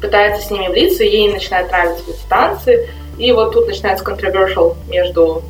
пытается 0.00 0.46
с 0.46 0.50
ними 0.50 0.68
влиться, 0.68 1.04
ей 1.04 1.32
начинают 1.32 1.70
нравиться 1.70 2.04
эти 2.08 2.28
танцы, 2.28 2.88
и 3.18 3.32
вот 3.32 3.52
тут 3.52 3.66
начинается 3.66 4.04
controversial 4.04 4.76
между 4.88 5.42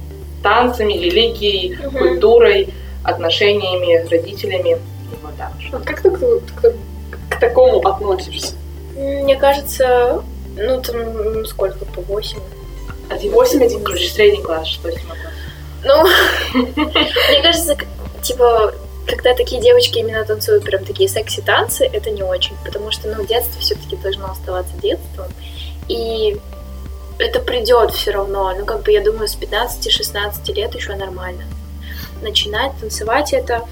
танцами, 0.43 0.93
религией, 0.95 1.77
Мгм. 1.77 1.99
культурой, 1.99 2.69
отношениями, 3.03 4.07
родителями 4.09 4.71
и 4.71 5.17
вот 5.23 5.37
так. 5.37 5.53
Вот 5.73 5.83
как 5.85 6.01
ты 6.03 6.11
к, 6.11 6.19
к- 6.19 6.75
к 7.31 7.41
такому 7.41 7.79
относишься? 7.87 8.55
Мне 8.97 9.37
кажется, 9.37 10.23
ну 10.57 10.81
там 10.81 11.45
сколько, 11.47 11.85
по 11.85 12.01
8. 12.03 12.39
Один, 13.09 13.33
Восемь, 13.33 13.63
один. 13.63 13.85
короче, 13.85 14.09
средний 14.09 14.43
класс, 14.43 14.67
что 14.67 14.91
с 14.91 14.95
ним. 14.95 15.05
Ну, 15.85 16.05
мне 16.75 17.43
кажется, 17.43 17.77
типа, 18.23 18.75
когда 19.07 19.35
такие 19.35 19.61
девочки 19.61 19.99
именно 19.99 20.25
танцуют 20.25 20.65
прям 20.65 20.85
такие 20.85 21.09
секси-танцы, 21.09 21.85
это 21.93 22.11
не 22.11 22.25
очень, 22.25 22.57
потому 22.65 22.91
что, 22.91 23.07
ну, 23.09 23.25
детство 23.25 23.61
все-таки 23.61 23.95
должно 23.97 24.31
оставаться 24.31 24.73
детством, 24.83 25.27
и 25.87 26.39
это 27.19 27.41
придет 27.41 27.91
все 27.93 28.11
равно, 28.11 28.53
ну, 28.59 28.65
как 28.65 28.83
бы, 28.83 28.93
я 28.93 29.01
думаю, 29.01 29.29
с 29.29 29.37
15-16 29.37 30.53
лет 30.55 30.75
еще 30.75 30.95
нормально. 30.95 31.45
Начинать 32.23 32.73
танцевать 32.81 33.33
это, 33.33 33.63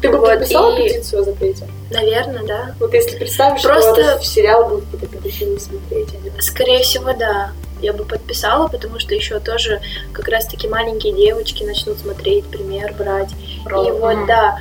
Ты 0.00 0.08
бы 0.10 0.18
Вот, 0.18 0.30
подписала 0.30 0.74
и- 0.76 0.88
петицию 0.88 1.20
о 1.20 1.24
запрете? 1.24 1.66
наверное, 1.90 2.42
да. 2.44 2.74
Вот 2.80 2.94
если 2.94 3.16
представишь, 3.18 3.62
Просто- 3.62 4.02
что 4.04 4.18
в 4.18 4.26
сериал 4.26 4.68
будут 4.68 4.84
какие-то 4.90 5.06
педофилы 5.18 5.60
смотреть, 5.60 6.08
они 6.14 6.40
Скорее 6.40 6.82
всего, 6.82 7.12
да. 7.12 7.52
Я 7.82 7.92
бы 7.92 8.04
подписала, 8.04 8.68
потому 8.68 8.98
что 9.00 9.14
еще 9.14 9.38
тоже 9.40 9.80
как 10.12 10.28
раз-таки 10.28 10.66
маленькие 10.68 11.12
девочки 11.12 11.64
начнут 11.64 11.98
смотреть, 11.98 12.46
пример 12.46 12.94
брать. 12.96 13.30
И 13.32 13.90
вот, 13.90 14.26
да. 14.26 14.60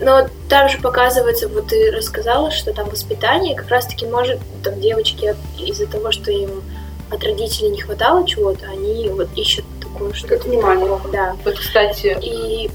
Но 0.00 0.28
там 0.48 0.68
же 0.70 0.78
показывается, 0.78 1.48
вот 1.48 1.66
ты 1.66 1.90
рассказала, 1.90 2.50
что 2.50 2.72
там 2.72 2.88
воспитание, 2.88 3.54
как 3.54 3.68
раз-таки 3.68 4.06
может, 4.06 4.38
там 4.64 4.80
девочки 4.80 5.34
из-за 5.58 5.86
того, 5.88 6.10
что 6.12 6.30
им 6.30 6.62
от 7.10 7.24
родителей 7.24 7.70
не 7.70 7.80
хватало 7.80 8.26
чего-то, 8.26 8.66
они 8.66 9.08
вот 9.10 9.28
ищут 9.36 9.64
такое 9.80 10.12
что-то. 10.12 10.36
Как 10.36 10.46
внимание. 10.46 10.98
Да. 11.12 11.36
Вот, 11.44 11.58
кстати, 11.58 12.16
И 12.22 12.70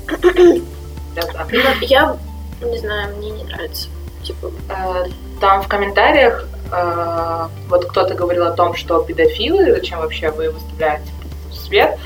да, 1.15 1.21
да. 1.33 1.47
ну, 1.51 1.59
я 1.81 2.17
не 2.61 2.77
знаю, 2.79 3.15
мне 3.17 3.31
не 3.31 3.43
нравится. 3.43 3.87
Типа, 4.23 4.51
Э, 4.69 5.05
Там 5.39 5.61
в 5.61 5.67
комментариях 5.67 6.47
э, 6.71 7.47
вот 7.69 7.85
кто-то 7.85 8.13
говорил 8.15 8.45
о 8.45 8.51
том, 8.51 8.75
что 8.75 8.99
педофилы, 9.03 9.73
зачем 9.73 9.99
вообще 9.99 10.31
вы 10.31 10.49
выставляете 10.51 11.11
в 11.49 11.55
свет. 11.55 11.97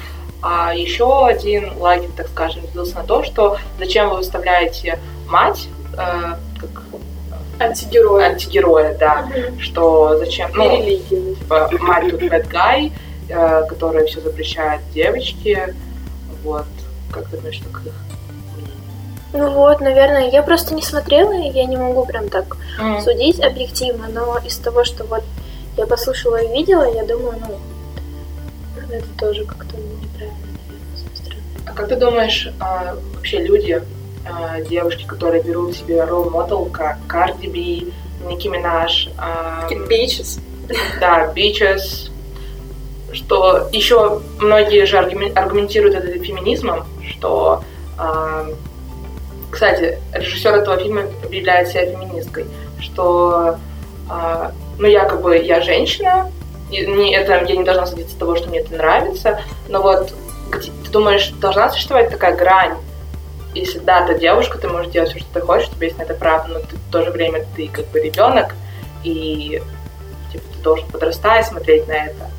А 0.41 0.73
еще 0.73 1.25
один 1.27 1.77
лагерь, 1.77 2.09
так 2.15 2.27
скажем, 2.27 2.63
делился 2.71 2.95
на 2.95 3.03
то, 3.03 3.23
что 3.23 3.57
зачем 3.77 4.09
вы 4.09 4.17
выставляете 4.17 4.99
мать 5.27 5.67
э, 5.97 6.35
как 7.59 7.69
антигерои. 7.69 8.23
антигероя, 8.23 8.97
да, 8.97 9.27
что 9.59 10.17
зачем, 10.17 10.51
ну, 10.53 10.77
религии. 10.77 11.35
типа, 11.35 11.69
мать 11.79 12.09
тут 12.09 12.21
bad 12.21 12.49
guy, 12.49 12.91
э, 13.29 13.65
которая 13.67 14.05
все 14.05 14.21
запрещает 14.21 14.81
девочке, 14.93 15.75
вот, 16.43 16.65
как 17.11 17.27
ты 17.27 17.37
думаешь, 17.37 17.55
что 17.55 17.69
их 17.69 17.81
ну 19.31 19.51
вот, 19.51 19.79
наверное, 19.79 20.27
я 20.31 20.41
просто 20.41 20.73
не 20.73 20.81
смотрела, 20.81 21.33
и 21.33 21.51
я 21.51 21.65
не 21.65 21.77
могу 21.77 22.03
прям 22.03 22.29
так 22.29 22.57
мнение? 22.79 23.01
судить 23.03 23.39
объективно, 23.39 24.07
но 24.11 24.39
из 24.39 24.57
того, 24.57 24.83
что 24.83 25.03
вот 25.03 25.23
я 25.77 25.85
послушала 25.85 26.37
и 26.37 26.51
видела, 26.51 26.91
я 26.91 27.03
думаю, 27.03 27.35
ну, 27.39 27.59
это 28.91 29.05
тоже 29.19 29.45
как-то 29.45 29.77
неправильно, 29.77 30.35
наверное, 30.67 30.97
с 30.97 31.03
моей 31.03 31.15
стороны. 31.15 31.41
А 31.67 31.73
как 31.73 31.89
ты 31.89 31.95
думаешь, 31.95 32.49
а, 32.59 32.95
вообще 33.13 33.37
люди, 33.37 33.83
а, 34.25 34.61
девушки, 34.61 35.05
которые 35.05 35.41
берут 35.43 35.75
себе 35.75 36.03
ролл 36.03 36.29
модел, 36.29 36.65
как 36.65 36.97
Карди 37.07 37.47
Би, 37.47 37.93
Ники 38.27 38.47
Минаж, 38.47 39.09
Бичес. 39.87 40.39
да, 40.99 41.27
Бичес, 41.33 42.11
что 43.13 43.69
еще 43.71 44.21
многие 44.39 44.85
же 44.85 44.97
аргумен- 44.97 45.33
аргументируют 45.37 45.95
это 45.95 46.07
феминизмом, 46.23 46.85
что, 47.09 47.63
а, 47.97 48.45
кстати, 49.51 49.99
режиссер 50.13 50.53
этого 50.55 50.77
фильма 50.77 51.03
объявляет 51.23 51.69
себя 51.69 51.85
феминисткой, 51.87 52.45
что, 52.79 53.57
а, 54.09 54.51
ну, 54.77 54.87
якобы 54.87 55.37
я 55.37 55.61
женщина, 55.61 56.31
и 56.69 56.85
не, 56.85 57.15
это, 57.15 57.43
я 57.45 57.55
не 57.55 57.63
должна 57.63 57.87
садиться 57.87 58.13
от 58.13 58.19
того, 58.19 58.35
что 58.35 58.47
мне 58.49 58.59
это 58.59 58.75
нравится, 58.75 59.41
но 59.69 59.81
вот 59.81 60.13
где- 60.51 60.71
ты 60.85 60.91
думаешь, 60.91 61.29
должна 61.41 61.69
существовать 61.71 62.11
такая 62.11 62.35
грань, 62.35 62.75
если 63.53 63.79
да, 63.79 64.05
ты 64.05 64.17
девушка, 64.17 64.57
ты 64.57 64.67
можешь 64.67 64.91
делать 64.91 65.09
все, 65.09 65.19
что 65.19 65.33
ты 65.33 65.41
хочешь, 65.41 65.69
у 65.69 65.75
тебя 65.75 65.87
есть 65.87 65.97
на 65.97 66.03
это 66.03 66.13
право, 66.13 66.47
но 66.47 66.59
ты, 66.59 66.75
в 66.75 66.91
то 66.91 67.03
же 67.03 67.11
время 67.11 67.45
ты 67.55 67.67
как 67.67 67.87
бы 67.87 67.99
ребенок, 67.99 68.55
и 69.03 69.61
типа, 70.31 70.43
ты 70.55 70.59
должен 70.63 70.87
подрастать, 70.89 71.47
смотреть 71.47 71.87
на 71.87 71.93
это, 71.93 72.29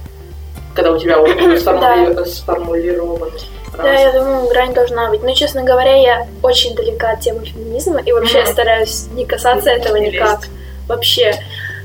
когда 0.75 0.93
у 0.93 0.99
тебя 0.99 1.19
уже 1.21 1.35
сформули- 1.59 2.25
сформулировано. 2.27 3.33
Да, 3.77 3.93
я 3.93 4.13
думаю, 4.13 4.49
грань 4.49 4.75
должна 4.75 5.09
быть. 5.09 5.23
Но, 5.23 5.33
честно 5.35 5.63
говоря, 5.63 5.95
я 5.95 6.27
очень 6.43 6.75
далека 6.75 7.13
от 7.13 7.21
темы 7.21 7.45
феминизма, 7.47 8.01
и 8.01 8.13
вообще 8.13 8.43
Мгм. 8.43 8.53
стараюсь 8.53 9.07
не 9.13 9.25
касаться 9.25 9.71
этого 9.71 9.97
Не 9.97 10.11
никак. 10.11 10.41
лезть. 10.41 10.51
Вообще. 10.89 11.35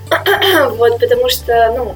вот, 0.71 0.99
потому 0.99 1.29
что, 1.29 1.73
ну, 1.77 1.95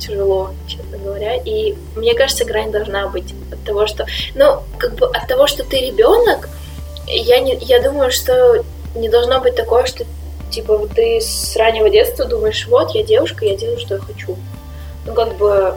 тяжело, 0.00 0.50
честно 0.66 0.98
говоря. 0.98 1.36
И 1.36 1.74
мне 1.96 2.14
кажется, 2.14 2.44
грань 2.44 2.70
должна 2.70 3.08
быть 3.08 3.34
от 3.52 3.62
того, 3.64 3.86
что... 3.86 4.06
Ну, 4.34 4.62
как 4.78 4.94
бы 4.94 5.06
от 5.06 5.26
того, 5.28 5.46
что 5.46 5.64
ты 5.64 5.80
ребенок, 5.80 6.48
я, 7.06 7.40
не, 7.40 7.56
я 7.60 7.80
думаю, 7.80 8.10
что 8.10 8.64
не 8.94 9.08
должно 9.08 9.40
быть 9.40 9.54
такое, 9.54 9.86
что 9.86 10.04
типа 10.50 10.88
ты 10.94 11.20
с 11.20 11.56
раннего 11.56 11.88
детства 11.88 12.24
думаешь, 12.24 12.66
вот, 12.66 12.90
я 12.94 13.02
девушка, 13.02 13.44
я 13.44 13.56
делаю, 13.56 13.78
что 13.78 13.94
я 13.94 14.00
хочу. 14.00 14.36
Ну, 15.06 15.14
как 15.14 15.36
бы 15.36 15.74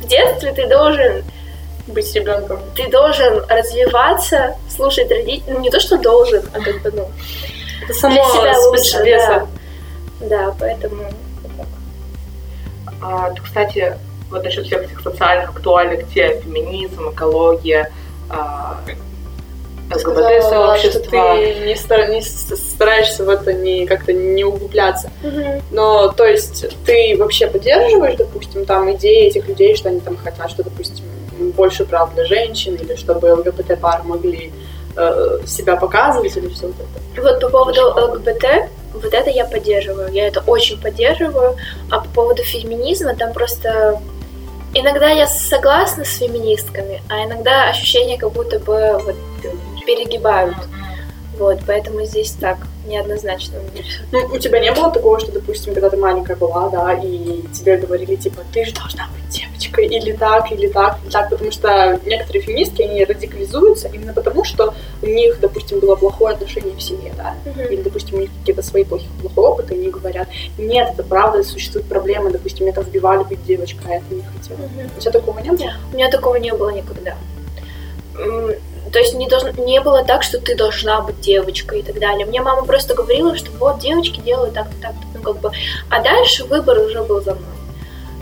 в 0.00 0.06
детстве 0.06 0.52
ты 0.52 0.66
должен 0.66 1.24
Быть 1.86 2.14
ребенком. 2.14 2.60
ты 2.74 2.88
должен 2.88 3.44
развиваться, 3.48 4.56
слушать 4.74 5.10
родителей. 5.10 5.54
Ну, 5.54 5.60
не 5.60 5.70
то, 5.70 5.80
что 5.80 5.98
должен, 5.98 6.42
а 6.52 6.60
как 6.60 6.82
бы, 6.82 6.90
ну, 6.92 7.08
Это 7.82 7.92
для 7.92 7.94
само 7.94 8.24
себя 8.30 8.58
лучше, 8.58 9.04
да. 9.04 9.46
Да, 10.20 10.54
поэтому... 10.58 11.04
А, 13.04 13.30
ты, 13.30 13.42
кстати, 13.42 13.98
вот 14.30 14.42
насчет 14.44 14.66
всех 14.66 14.82
этих 14.82 15.00
социальных 15.00 15.50
актуальных 15.50 16.08
тем, 16.08 16.40
феминизм, 16.40 17.10
экология, 17.10 17.92
а, 18.30 18.80
ЛГБТ-сообщество. 19.94 21.36
ты 21.36 21.66
не, 21.66 21.76
стар, 21.76 22.08
не 22.08 22.22
стараешься 22.22 23.22
в 23.24 23.28
это 23.28 23.52
не 23.52 23.84
как-то 23.84 24.14
не 24.14 24.42
углубляться. 24.42 25.10
Угу. 25.22 25.62
Но, 25.70 26.08
то 26.08 26.24
есть, 26.24 26.64
ты 26.86 27.14
вообще 27.18 27.46
поддерживаешь, 27.46 28.16
допустим, 28.16 28.64
там 28.64 28.90
идеи 28.94 29.26
этих 29.26 29.46
людей, 29.46 29.76
что 29.76 29.90
они 29.90 30.00
там 30.00 30.16
хотят, 30.16 30.50
что, 30.50 30.64
допустим, 30.64 31.04
больше 31.54 31.84
прав 31.84 32.14
для 32.14 32.24
женщин, 32.24 32.76
или 32.76 32.96
чтобы 32.96 33.34
ЛГБТ-пары 33.34 34.04
могли 34.04 34.50
э, 34.96 35.38
себя 35.46 35.76
показывать, 35.76 36.34
или 36.38 36.48
все 36.48 36.68
вот 36.68 36.76
это? 36.76 37.22
Вот 37.22 37.40
по 37.40 37.48
поводу 37.50 37.82
ЛГБТ, 37.82 38.70
вот 38.94 39.12
это 39.12 39.30
я 39.30 39.44
поддерживаю, 39.44 40.12
я 40.12 40.26
это 40.26 40.40
очень 40.40 40.80
поддерживаю. 40.80 41.56
А 41.90 42.00
по 42.00 42.08
поводу 42.08 42.42
феминизма, 42.42 43.14
там 43.14 43.32
просто 43.32 44.00
иногда 44.72 45.10
я 45.10 45.26
согласна 45.26 46.04
с 46.04 46.16
феминистками, 46.18 47.02
а 47.08 47.24
иногда 47.24 47.68
ощущение, 47.68 48.18
как 48.18 48.32
будто 48.32 48.58
бы 48.58 49.00
вот 49.04 49.16
перегибают. 49.86 50.56
Вот, 51.38 51.58
поэтому 51.66 52.04
здесь 52.04 52.30
так 52.30 52.58
неоднозначно. 52.86 53.58
Ну, 54.12 54.20
у 54.32 54.38
тебя 54.38 54.60
не 54.60 54.70
было 54.72 54.90
такого, 54.92 55.18
что, 55.18 55.32
допустим, 55.32 55.74
когда 55.74 55.90
ты 55.90 55.96
маленькая 55.96 56.36
была, 56.36 56.68
да, 56.68 56.92
и 56.92 57.42
тебе 57.52 57.76
говорили, 57.76 58.14
типа, 58.14 58.42
ты 58.52 58.64
же 58.64 58.72
должна 58.72 59.08
быть 59.08 59.42
девочкой, 59.74 59.86
или 59.86 60.12
так, 60.12 60.52
или 60.52 60.68
так, 60.68 60.98
или 61.02 61.10
так, 61.10 61.30
потому 61.30 61.50
что 61.50 61.98
некоторые 62.04 62.42
феминистки, 62.42 62.82
они 62.82 63.04
радикализуются 63.04 63.88
именно 63.88 64.12
потому, 64.12 64.44
что 64.44 64.74
у 65.02 65.06
них, 65.06 65.40
допустим, 65.40 65.80
было 65.80 65.96
плохое 65.96 66.34
отношение 66.34 66.74
в 66.74 66.82
семье, 66.82 67.12
да, 67.16 67.34
uh-huh. 67.44 67.72
или, 67.72 67.82
допустим, 67.82 68.18
у 68.18 68.20
них 68.20 68.30
какие-то 68.40 68.62
свои 68.62 68.84
плохие, 68.84 69.10
плохой 69.20 69.44
опыт, 69.44 69.70
и 69.70 69.74
они 69.74 69.90
говорят, 69.90 70.28
нет, 70.58 70.90
это 70.94 71.02
правда, 71.02 71.42
существуют 71.42 71.88
проблемы, 71.88 72.30
допустим, 72.30 72.66
это 72.66 72.80
вбивали 72.82 73.24
быть 73.24 73.44
девочкой, 73.44 73.94
а 73.94 73.96
это 73.96 74.14
не 74.14 74.22
хотела. 74.22 74.58
Uh-huh. 74.58 74.90
У 74.96 75.00
тебя 75.00 75.12
такого 75.12 75.38
не 75.40 75.50
было? 75.50 75.72
У 75.92 75.96
меня 75.96 76.10
такого 76.10 76.36
не 76.36 76.52
было 76.52 76.70
никогда 76.70 77.16
то 78.92 79.00
есть 79.00 79.14
не, 79.14 79.26
должно, 79.26 79.50
не 79.50 79.80
было 79.80 80.04
так, 80.04 80.22
что 80.22 80.38
ты 80.38 80.54
должна 80.54 81.00
быть 81.00 81.18
девочкой 81.20 81.80
и 81.80 81.82
так 81.82 81.98
далее. 81.98 82.24
Мне 82.26 82.40
мама 82.40 82.64
просто 82.64 82.94
говорила, 82.94 83.36
что 83.36 83.50
вот 83.58 83.80
девочки 83.80 84.20
делают 84.20 84.54
так-то, 84.54 84.80
так-то, 84.80 85.06
ну 85.14 85.20
как 85.20 85.40
бы. 85.40 85.50
А 85.90 86.00
дальше 86.00 86.44
выбор 86.44 86.78
уже 86.78 87.02
был 87.02 87.20
за 87.20 87.34
мной. 87.34 87.63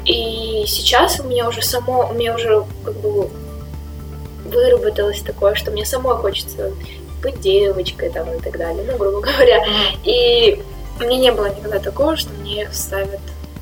И 0.05 0.65
сейчас 0.67 1.21
у 1.21 1.25
меня 1.25 1.49
уже 1.49 1.63
само, 1.63 2.09
у 2.11 2.15
меня 2.15 2.35
уже 2.35 2.65
как 2.85 2.95
бы 2.95 3.31
выработалось 4.45 5.21
такое, 5.21 5.55
что 5.55 5.71
мне 5.71 5.85
самой 5.85 6.17
хочется 6.17 6.73
быть 7.23 7.41
девочкой 7.41 8.11
там 8.11 8.33
и 8.35 8.41
так 8.41 8.59
далее, 8.59 8.85
ну, 8.85 8.99
грубо 8.99 9.21
говоря. 9.23 9.65
И 10.05 10.61
мне 10.99 11.17
не 11.17 11.33
было 11.33 11.55
никогда 11.55 11.79
такого, 11.79 12.17
что 12.17 12.31
мне 12.33 12.69
ставят 12.73 13.21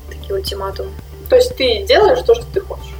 такие 0.09 0.35
ультиматумы. 0.35 0.89
То 1.29 1.35
есть 1.35 1.55
ты 1.55 1.83
делаешь 1.83 2.21
то, 2.25 2.35
что 2.35 2.45
ты 2.53 2.61
хочешь? 2.61 2.93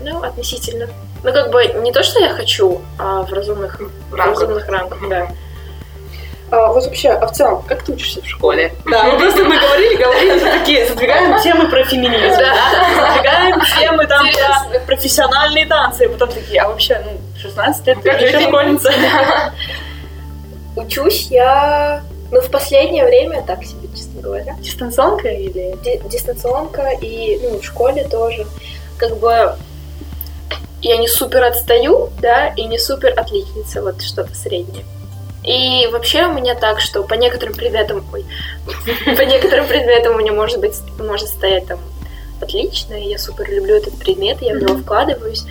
Ну, 0.00 0.22
относительно. 0.22 0.88
Ну, 1.22 1.32
как 1.32 1.50
бы 1.50 1.64
не 1.82 1.92
то, 1.92 2.02
что 2.02 2.20
я 2.20 2.30
хочу, 2.30 2.80
а 2.98 3.22
в 3.22 3.32
разумных, 3.32 3.80
в 4.10 4.14
разумных 4.14 4.68
рамках, 4.68 5.08
да. 5.08 5.28
А, 6.50 6.68
вот 6.68 6.84
вообще, 6.84 7.10
а 7.10 7.26
в 7.26 7.32
целом, 7.32 7.62
как 7.66 7.82
ты 7.82 7.92
учишься 7.92 8.22
в 8.22 8.26
школе? 8.26 8.72
Да, 8.84 9.04
мы 9.04 9.18
просто 9.18 9.44
мы 9.44 9.58
говорили, 9.58 9.96
говорили, 9.96 10.38
такие, 10.38 10.86
задвигаем 10.86 11.40
темы 11.42 11.68
про 11.68 11.84
феминизм, 11.84 12.38
да, 12.38 12.54
задвигаем 12.94 13.60
темы 13.78 14.06
там 14.06 14.26
про 14.32 14.80
профессиональные 14.80 15.66
танцы, 15.66 16.04
и 16.04 16.08
потом 16.08 16.30
такие, 16.30 16.60
а 16.60 16.68
вообще, 16.68 17.02
ну, 17.04 17.18
16 17.40 17.86
лет, 17.86 18.02
ты 18.02 18.08
еще 18.10 18.40
школьница. 18.40 18.92
Учусь 20.76 21.28
я, 21.30 22.02
ну, 22.30 22.40
в 22.40 22.50
последнее 22.50 23.04
время, 23.04 23.42
так 23.42 23.64
себе, 23.64 23.88
честно 23.94 24.20
говоря. 24.20 24.54
Дистанционка 24.60 25.28
или? 25.28 25.76
Дистанционка 26.08 26.90
и, 27.00 27.40
ну, 27.42 27.58
в 27.58 27.64
школе 27.64 28.04
тоже. 28.04 28.46
Как 28.98 29.16
бы 29.16 29.56
я 30.82 30.96
не 30.96 31.08
супер 31.08 31.42
отстаю, 31.42 32.10
да, 32.20 32.48
и 32.48 32.64
не 32.64 32.78
супер 32.78 33.12
отличница, 33.18 33.82
вот 33.82 34.02
что-то 34.02 34.34
среднее. 34.34 34.84
И 35.46 35.86
вообще 35.92 36.26
у 36.26 36.32
меня 36.32 36.54
так, 36.54 36.80
что 36.80 37.04
по 37.04 37.14
некоторым 37.14 37.54
предметам, 37.54 38.04
ой, 38.12 38.24
по 39.04 39.22
некоторым 39.22 39.66
предметам 39.66 40.14
у 40.14 40.18
меня 40.18 40.32
может 40.32 40.60
быть, 40.60 40.74
может 40.98 41.28
стоять 41.28 41.66
там 41.66 41.78
отлично, 42.40 42.94
я 42.94 43.18
супер 43.18 43.48
люблю 43.50 43.76
этот 43.76 43.98
предмет, 43.98 44.42
я 44.42 44.54
в 44.54 44.58
него 44.58 44.76
вкладываюсь, 44.76 45.44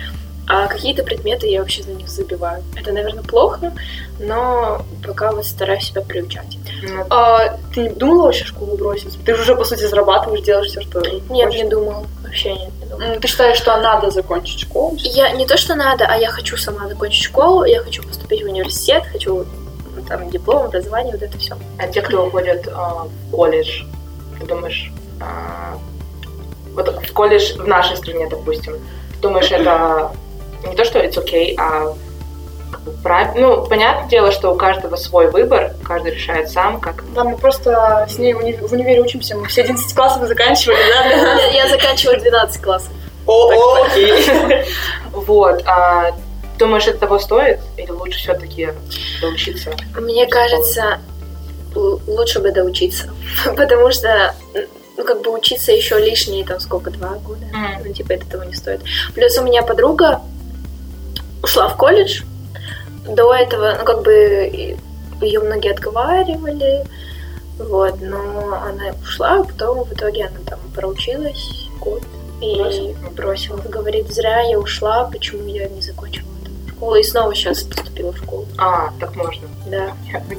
а 0.48 0.68
какие-то 0.68 1.02
предметы 1.02 1.48
я 1.48 1.60
вообще 1.60 1.82
за 1.82 1.90
них 1.92 2.08
забиваю. 2.08 2.62
Это, 2.76 2.92
наверное, 2.92 3.24
плохо, 3.24 3.72
но 4.20 4.82
пока 5.04 5.32
вот 5.32 5.44
стараюсь 5.44 5.88
себя 5.88 6.02
приучать. 6.02 6.58
А, 7.10 7.58
ты 7.74 7.80
не 7.80 7.88
думала 7.88 8.26
вообще 8.26 8.44
школу 8.44 8.76
бросить? 8.76 9.18
Ты 9.24 9.34
же 9.34 9.42
уже, 9.42 9.56
по 9.56 9.64
сути, 9.64 9.84
зарабатываешь, 9.86 10.42
делаешь 10.44 10.68
все, 10.68 10.82
что 10.82 11.00
Нет, 11.00 11.46
хочешь. 11.46 11.62
не 11.62 11.68
думала. 11.68 12.06
Вообще 12.22 12.54
нет, 12.54 12.70
не 12.80 12.86
думала. 12.86 13.16
Ты 13.16 13.26
считаешь, 13.26 13.56
что 13.56 13.76
надо 13.78 14.10
закончить 14.10 14.60
школу? 14.60 14.94
Я 14.98 15.30
не 15.32 15.46
то, 15.46 15.56
что 15.56 15.74
надо, 15.74 16.06
а 16.06 16.16
я 16.16 16.28
хочу 16.28 16.56
сама 16.56 16.86
закончить 16.86 17.24
школу, 17.24 17.64
я 17.64 17.80
хочу 17.80 18.04
поступить 18.04 18.42
в 18.42 18.46
университет, 18.46 19.02
хочу 19.10 19.46
там 20.08 20.30
диплом, 20.30 20.66
образование, 20.66 21.12
вот 21.12 21.22
это 21.22 21.38
все. 21.38 21.56
А 21.78 21.86
те, 21.86 22.02
кто 22.02 22.26
уходят 22.26 22.66
э, 22.66 22.70
в 22.70 23.30
колледж, 23.30 23.84
ты 24.38 24.46
думаешь, 24.46 24.90
э, 25.20 25.76
вот 26.74 26.88
в 26.88 27.12
колледж 27.12 27.54
в 27.56 27.66
нашей 27.66 27.96
стране, 27.96 28.26
допустим, 28.28 28.74
ты 29.14 29.20
думаешь, 29.20 29.50
это 29.50 30.12
не 30.66 30.74
то, 30.74 30.84
что 30.84 30.98
it's 30.98 31.16
okay, 31.16 31.54
а 31.58 31.94
прав... 33.02 33.34
Ну, 33.34 33.66
понятное 33.66 34.08
дело, 34.08 34.32
что 34.32 34.52
у 34.52 34.56
каждого 34.56 34.96
свой 34.96 35.30
выбор, 35.30 35.72
каждый 35.84 36.12
решает 36.12 36.50
сам, 36.50 36.80
как... 36.80 37.02
Да, 37.14 37.24
мы 37.24 37.36
просто 37.36 38.06
с 38.08 38.18
ней 38.18 38.34
в 38.34 38.72
универе 38.72 39.00
учимся, 39.00 39.36
мы 39.36 39.46
все 39.46 39.62
11 39.62 39.94
классов 39.94 40.26
заканчивали, 40.26 40.78
да? 40.88 41.34
Я 41.48 41.68
заканчиваю 41.68 42.20
12 42.20 42.62
классов. 42.62 42.90
О, 43.26 43.84
окей. 43.84 44.64
Вот. 45.12 45.64
Думаешь, 46.58 46.86
это 46.86 46.98
того 47.00 47.18
стоит? 47.18 47.60
Или 47.76 47.90
лучше 47.90 48.18
все-таки 48.18 48.70
доучиться? 49.20 49.70
Мне 49.94 50.26
кажется, 50.26 51.00
лучше 51.74 52.40
бы 52.40 52.50
доучиться. 52.50 53.10
Потому 53.56 53.90
что 53.92 54.34
ну, 54.96 55.04
как 55.04 55.22
бы 55.22 55.30
учиться 55.30 55.72
еще 55.72 55.98
лишние, 55.98 56.44
там, 56.44 56.60
сколько, 56.60 56.90
два 56.90 57.14
года. 57.16 57.44
Mm. 57.44 57.82
Ну, 57.84 57.92
типа, 57.92 58.12
это 58.12 58.26
того 58.26 58.44
не 58.44 58.54
стоит. 58.54 58.80
Плюс 59.14 59.36
у 59.38 59.42
меня 59.42 59.62
подруга 59.62 60.22
ушла 61.42 61.68
в 61.68 61.76
колледж. 61.76 62.22
До 63.06 63.32
этого, 63.34 63.76
ну, 63.78 63.84
как 63.84 64.02
бы, 64.02 64.76
ее 65.20 65.40
многие 65.40 65.70
отговаривали, 65.70 66.84
вот, 67.58 68.00
но 68.00 68.60
она 68.62 68.94
ушла, 69.02 69.40
а 69.40 69.44
потом 69.44 69.84
в 69.84 69.92
итоге 69.92 70.26
она 70.26 70.38
там 70.46 70.58
проучилась 70.74 71.68
год 71.80 72.02
и 72.40 72.56
бросила. 72.56 72.94
бросила. 73.14 73.56
Говорит, 73.56 74.12
зря 74.12 74.40
я 74.40 74.58
ушла, 74.58 75.04
почему 75.04 75.46
я 75.46 75.68
не 75.68 75.80
закончила 75.80 76.35
школу 76.76 76.94
и 76.96 77.02
снова 77.02 77.34
сейчас 77.34 77.62
поступила 77.62 78.12
в 78.12 78.18
школу. 78.18 78.46
А, 78.58 78.90
так 79.00 79.16
можно. 79.16 79.48
Да. 79.66 79.92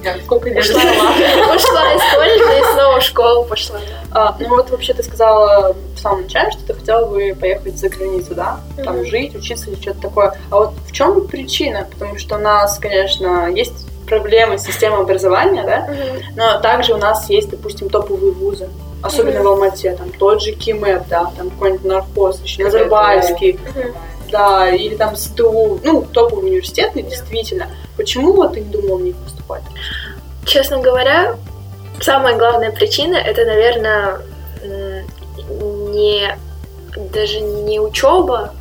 Я, 0.03 0.17
сколько 0.23 0.49
лет 0.49 0.59
ушла, 0.59 0.81
ушла 0.81 1.93
из 1.93 2.13
колледжа 2.13 2.59
и 2.59 2.73
снова 2.73 2.99
в 2.99 3.03
школу 3.03 3.43
пошла. 3.43 3.79
А, 4.11 4.35
ну 4.39 4.49
вот 4.49 4.69
вообще 4.69 4.93
ты 4.93 5.03
сказала 5.03 5.75
в 5.95 5.99
самом 5.99 6.23
начале, 6.23 6.51
что 6.51 6.65
ты 6.67 6.73
хотела 6.73 7.05
бы 7.07 7.35
поехать 7.39 7.77
за 7.77 7.89
границу, 7.89 8.35
да? 8.35 8.59
Там 8.77 8.97
mm-hmm. 8.97 9.05
жить, 9.05 9.35
учиться 9.35 9.69
или 9.69 9.81
что-то 9.81 10.01
такое. 10.01 10.33
А 10.51 10.55
вот 10.57 10.73
в 10.87 10.91
чем 10.91 11.27
причина? 11.27 11.87
Потому 11.91 12.17
что 12.17 12.35
у 12.35 12.39
нас, 12.39 12.77
конечно, 12.77 13.49
есть 13.49 13.87
проблемы 14.05 14.57
с 14.57 14.63
системой 14.63 15.01
образования, 15.01 15.63
да? 15.63 15.87
Mm-hmm. 15.87 16.23
Но 16.35 16.61
также 16.61 16.93
у 16.93 16.97
нас 16.97 17.29
есть, 17.29 17.49
допустим, 17.49 17.89
топовые 17.89 18.31
вузы. 18.31 18.69
Особенно 19.01 19.39
mm-hmm. 19.39 19.43
в 19.43 19.47
Алмате, 19.47 19.95
там 19.95 20.09
тот 20.11 20.41
же 20.41 20.53
КИМЭП, 20.53 21.07
да, 21.07 21.31
там 21.37 21.49
какой-нибудь 21.51 21.85
нархоз, 21.85 22.41
Назарбаевский. 22.57 23.51
Mm-hmm 23.51 23.93
да, 24.31 24.69
или 24.69 24.95
там 24.95 25.15
СТУ, 25.15 25.79
ну, 25.83 26.01
топовый 26.03 26.49
университеты, 26.49 27.01
действительно. 27.01 27.67
Почему 27.95 28.33
вот 28.33 28.53
ты 28.53 28.61
не 28.61 28.69
думал 28.69 28.97
в 28.97 29.01
них 29.01 29.15
поступать? 29.17 29.63
Честно 30.45 30.79
говоря, 30.79 31.35
самая 31.99 32.37
главная 32.37 32.71
причина 32.71 33.15
это, 33.15 33.45
наверное, 33.45 34.21
не 35.91 36.37
даже 37.13 37.39
не 37.41 37.79
учеба, 37.79 38.53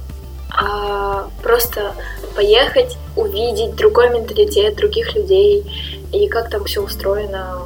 а 0.51 1.29
просто 1.43 1.93
поехать, 2.35 2.97
увидеть 3.17 3.77
другой 3.77 4.11
менталитет, 4.11 4.77
других 4.77 5.15
людей 5.15 5.65
и 6.13 6.29
как 6.29 6.51
там 6.51 6.65
все 6.65 6.83
устроено 6.83 7.63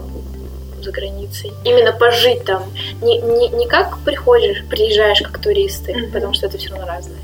за 0.82 0.92
границей. 0.92 1.52
Именно 1.64 1.92
пожить 1.92 2.44
там. 2.44 2.64
Не, 3.02 3.18
не, 3.18 3.48
не 3.48 3.66
как 3.66 3.98
приходишь, 3.98 4.64
приезжаешь 4.68 5.20
как 5.20 5.38
туристы, 5.38 5.92
mm-hmm. 5.92 6.12
потому 6.12 6.34
что 6.34 6.46
это 6.46 6.58
все 6.58 6.70
равно 6.70 6.86
разное. 6.86 7.18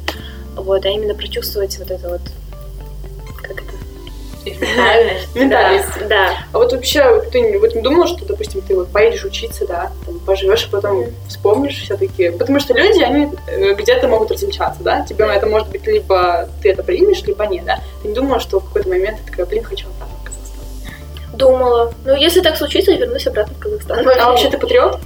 Вот, 0.56 0.84
а 0.84 0.88
именно 0.88 1.14
прочувствовать 1.14 1.78
вот 1.78 1.90
это 1.90 2.08
вот, 2.08 2.22
как 3.42 3.62
это, 3.62 3.76
Ментальность. 4.46 5.34
Ментальность, 5.34 6.08
да. 6.08 6.30
А 6.52 6.58
вот 6.58 6.72
вообще 6.72 7.20
ты 7.32 7.58
вот 7.58 7.74
не 7.74 7.82
думала, 7.82 8.06
что, 8.06 8.24
допустим, 8.24 8.60
ты 8.62 8.74
вот 8.76 8.88
поедешь 8.88 9.24
учиться, 9.24 9.66
да, 9.66 9.90
там, 10.04 10.18
поживешь, 10.20 10.66
а 10.66 10.76
потом 10.76 11.00
mm. 11.00 11.12
вспомнишь 11.28 11.82
все-таки. 11.82 12.30
Потому 12.30 12.60
что 12.60 12.72
люди, 12.74 13.02
они 13.02 13.28
э, 13.48 13.74
где-то 13.74 14.08
могут 14.08 14.30
различаться, 14.30 14.82
да. 14.82 15.04
Тебе 15.04 15.24
mm. 15.24 15.32
это 15.32 15.46
может 15.46 15.68
быть 15.68 15.86
либо 15.86 16.48
ты 16.62 16.70
это 16.70 16.82
примешь, 16.82 17.22
либо 17.22 17.44
нет, 17.46 17.64
да. 17.64 17.80
Ты 18.02 18.08
не 18.08 18.14
думала, 18.14 18.38
что 18.38 18.60
в 18.60 18.66
какой-то 18.66 18.88
момент 18.88 19.18
ты 19.24 19.30
такая, 19.30 19.46
блин, 19.46 19.64
хочу 19.64 19.88
обратно 19.88 20.16
в 20.20 20.24
Казахстан? 20.24 20.64
Думала. 21.32 21.92
Ну, 22.04 22.14
если 22.14 22.40
так 22.40 22.56
случится, 22.56 22.92
я 22.92 22.98
вернусь 22.98 23.26
обратно 23.26 23.54
в 23.54 23.58
Казахстан. 23.58 23.98
А 24.08 24.30
вообще 24.30 24.48
ты 24.48 24.58
патриот? 24.58 25.00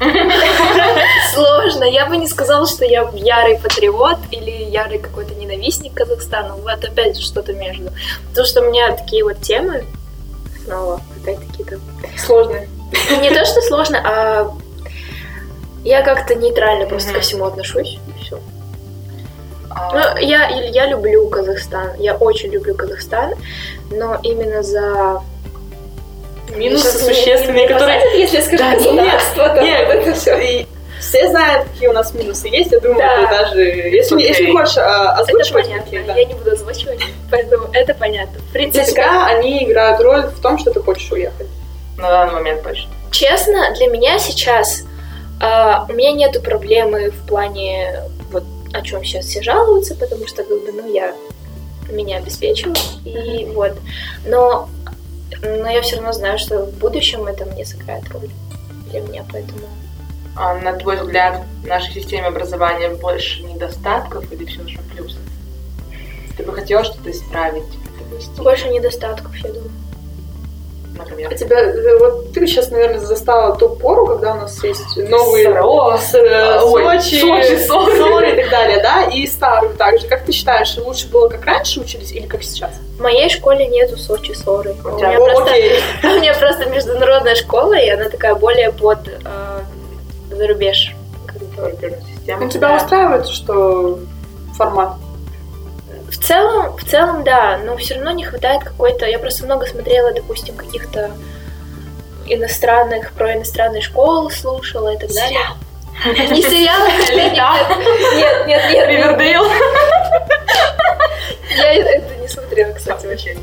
Сложно. 1.34 1.84
Я 1.84 2.06
бы 2.06 2.16
не 2.16 2.26
сказала, 2.26 2.66
что 2.66 2.84
я 2.84 3.10
ярый 3.12 3.58
патриот 3.58 4.18
или 4.30 4.50
ярый 4.50 4.98
какой-то 4.98 5.34
ненавистник 5.34 5.94
Казахстана. 5.94 6.54
Вот 6.54 6.82
опять 6.84 7.16
же 7.16 7.22
что-то 7.22 7.52
между. 7.52 7.90
Потому 8.28 8.46
что 8.46 8.62
у 8.62 8.64
меня 8.64 8.96
такие 8.96 9.24
вот 9.24 9.40
темы, 9.40 9.84
снова, 10.64 11.00
опять-таки, 11.20 11.64
там... 11.64 11.80
Сложные. 12.16 12.68
Не 13.20 13.30
то, 13.30 13.44
что 13.44 13.60
сложно, 13.60 14.00
а 14.04 14.56
я 15.84 16.02
как-то 16.02 16.34
нейтрально 16.34 16.86
просто 16.86 17.12
ко 17.12 17.20
всему 17.20 17.44
отношусь. 17.44 17.98
Все. 18.20 18.38
А, 19.70 19.92
Ну, 19.92 20.18
я, 20.20 20.48
я 20.48 20.86
люблю 20.86 21.28
Казахстан. 21.28 21.94
Я 21.98 22.16
очень 22.16 22.50
люблю 22.50 22.74
Казахстан, 22.74 23.34
но 23.90 24.18
именно 24.22 24.62
за 24.62 25.22
Минусы 26.56 26.84
Сейчас 26.98 27.02
существенные, 27.16 27.62
не 27.66 27.72
которые... 27.72 27.98
посадят, 28.00 28.18
если 28.18 28.36
я 28.36 28.42
скажу 28.42 28.58
Да, 28.58 28.72
государство, 28.74 29.42
нет, 29.42 29.54
то 29.54 29.62
нет, 29.62 29.86
вот 29.86 29.94
это 29.96 30.14
все. 30.14 30.38
И 30.38 30.66
все 31.00 31.28
знают, 31.30 31.68
какие 31.68 31.88
у 31.88 31.92
нас 31.92 32.12
минусы 32.14 32.48
есть. 32.48 32.72
Я 32.72 32.80
думаю, 32.80 32.98
Да. 32.98 33.16
ты 33.16 33.28
даже... 33.44 33.60
Если, 33.62 34.14
Окей. 34.16 34.28
если 34.28 34.50
хочешь 34.52 34.76
а, 34.76 35.12
Это 35.14 35.22
озвучивать, 35.22 35.64
понятно. 35.64 35.84
какие, 35.84 36.02
да. 36.02 36.14
Я 36.16 36.24
не 36.24 36.34
буду 36.34 36.50
озвучивать, 36.52 37.00
поэтому 37.30 37.68
это 37.72 37.94
понятно. 37.94 38.38
В 38.38 38.42
Для 38.42 38.52
принципе, 38.52 38.84
тебя 38.92 39.26
они 39.26 39.64
играют 39.64 40.00
роль 40.00 40.22
в 40.26 40.40
том, 40.40 40.58
что 40.58 40.70
ты 40.72 40.80
хочешь 40.80 41.10
уехать. 41.10 41.46
На 41.96 42.08
данный 42.08 42.34
момент 42.34 42.62
точно. 42.62 42.90
Честно, 43.10 43.72
для 43.76 43.86
меня 43.88 44.18
сейчас 44.18 44.84
а, 45.40 45.86
у 45.88 45.92
меня 45.92 46.12
нету 46.12 46.40
проблемы 46.42 47.10
в 47.10 47.26
плане 47.26 48.02
вот 48.30 48.44
о 48.72 48.82
чем 48.82 49.02
сейчас 49.04 49.24
все 49.26 49.42
жалуются, 49.42 49.94
потому 49.94 50.26
что 50.28 50.42
как 50.44 50.64
бы 50.64 50.70
ну 50.72 50.92
я 50.92 51.12
меня 51.90 52.18
обеспечила 52.18 52.74
и 53.04 53.46
вот, 53.52 53.72
но 54.24 54.68
но 55.42 55.70
я 55.70 55.82
все 55.82 55.96
равно 55.96 56.12
знаю, 56.12 56.38
что 56.38 56.66
в 56.66 56.78
будущем 56.78 57.26
это 57.26 57.44
мне 57.46 57.64
сыграет 57.64 58.08
роль 58.10 58.30
для 58.90 59.00
меня, 59.00 59.24
поэтому 59.30 59.60
А 60.36 60.54
на 60.54 60.72
твой 60.74 60.96
взгляд, 60.96 61.42
в 61.62 61.66
нашей 61.66 61.92
системе 61.94 62.26
образования 62.26 62.90
больше 62.90 63.42
недостатков 63.42 64.30
или 64.32 64.44
все 64.44 64.66
же 64.66 64.78
плюсов? 64.94 65.20
Ты 66.36 66.42
бы 66.44 66.52
хотела 66.52 66.84
что-то 66.84 67.10
исправить, 67.10 67.64
внести, 68.10 68.40
больше 68.40 68.68
недостатков, 68.68 69.36
я 69.36 69.52
думаю. 69.52 69.70
Например? 70.98 71.30
А 71.32 71.34
тебя, 71.34 71.60
э, 71.60 71.98
вот 71.98 72.32
ты 72.32 72.46
сейчас, 72.46 72.70
наверное, 72.70 72.98
застала 73.00 73.56
ту 73.56 73.68
пору, 73.70 74.06
когда 74.06 74.32
у 74.32 74.36
нас 74.36 74.62
есть 74.64 74.96
новые 74.96 75.44
Саро, 75.46 75.96
с, 75.98 76.14
э, 76.14 76.60
Ой, 76.62 76.82
Сочи, 77.00 77.20
Сочи, 77.20 77.56
Сочи. 77.66 77.96
Сори 77.98 78.32
и 78.32 78.42
так 78.42 78.50
далее, 78.50 78.78
да, 78.82 79.04
и 79.04 79.26
старую 79.26 79.74
также. 79.74 80.06
Как 80.06 80.24
ты 80.24 80.32
считаешь, 80.32 80.76
лучше 80.78 81.08
было 81.08 81.28
как 81.28 81.44
раньше 81.44 81.80
учились 81.80 82.12
или 82.12 82.26
как 82.26 82.42
сейчас? 82.42 82.70
В 82.98 83.02
моей 83.02 83.28
школе 83.30 83.66
нету 83.66 83.96
Сочи 83.96 84.32
Соры. 84.32 84.74
У 84.84 84.88
У 84.88 84.96
меня 84.96 85.16
О, 85.18 85.24
просто 85.24 85.50
окей. 85.52 85.80
У 86.02 86.06
меня 86.20 86.34
просто 86.34 86.66
международная 86.68 87.34
школа, 87.34 87.74
и 87.78 87.88
она 87.88 88.08
такая 88.08 88.34
более 88.34 88.72
под 88.72 89.08
э, 89.08 90.34
зарубеж. 90.34 90.94
как 91.26 91.38
бы. 91.38 91.46
Компьютерная 91.56 92.02
система. 92.16 92.44
Ну, 92.44 92.50
тебя 92.50 92.68
Да. 92.68 92.76
устраивает, 92.76 93.26
что 93.28 93.98
формат? 94.56 94.90
В 96.10 96.18
целом, 96.18 96.76
в 96.76 96.84
целом, 96.84 97.24
да, 97.24 97.58
но 97.64 97.76
все 97.76 97.94
равно 97.94 98.10
не 98.10 98.24
хватает 98.24 98.64
какой-то. 98.64 99.06
Я 99.06 99.18
просто 99.18 99.44
много 99.44 99.66
смотрела, 99.66 100.12
допустим, 100.12 100.56
каких-то 100.56 101.12
иностранных, 102.26 103.12
про 103.12 103.34
иностранные 103.34 103.80
школы 103.80 104.30
слушала 104.30 104.94
и 104.94 104.98
так 104.98 105.10
далее. 105.10 105.40
Не 106.04 106.42
сериалы, 106.42 106.88
нет, 107.14 107.32
нет, 107.34 108.46
нет, 108.46 108.70
нет, 108.70 108.88
Ривердейл. 108.88 109.44
я 111.56 111.74
это 111.74 112.16
не 112.16 112.28
смотрела, 112.28 112.72
кстати, 112.72 113.06
вообще. 113.06 113.36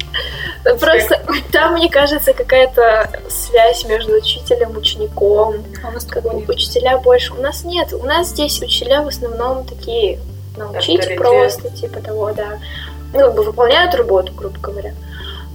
Просто 0.80 1.22
там, 1.52 1.74
мне 1.74 1.90
кажется, 1.90 2.34
какая-то 2.34 3.10
связь 3.30 3.86
между 3.86 4.14
учителем 4.16 4.72
и 4.74 4.78
учеником. 4.78 5.64
А 5.84 5.90
у 5.90 5.92
нас 5.92 6.06
Как 6.06 6.24
бы 6.24 6.44
учителя 6.48 6.98
больше. 6.98 7.34
У 7.34 7.42
нас 7.42 7.64
нет. 7.64 7.94
У 7.94 8.04
нас 8.04 8.30
здесь 8.30 8.62
учителя 8.62 9.04
в 9.04 9.08
основном 9.08 9.66
такие 9.66 10.20
научить 10.58 11.00
Авторитет. 11.00 11.18
просто, 11.18 11.70
типа 11.70 12.00
того, 12.00 12.32
да. 12.32 12.60
Ну, 13.14 13.20
как 13.20 13.36
бы 13.36 13.44
выполняют 13.44 13.96
работу, 13.96 14.34
грубо 14.34 14.58
говоря. 14.60 14.94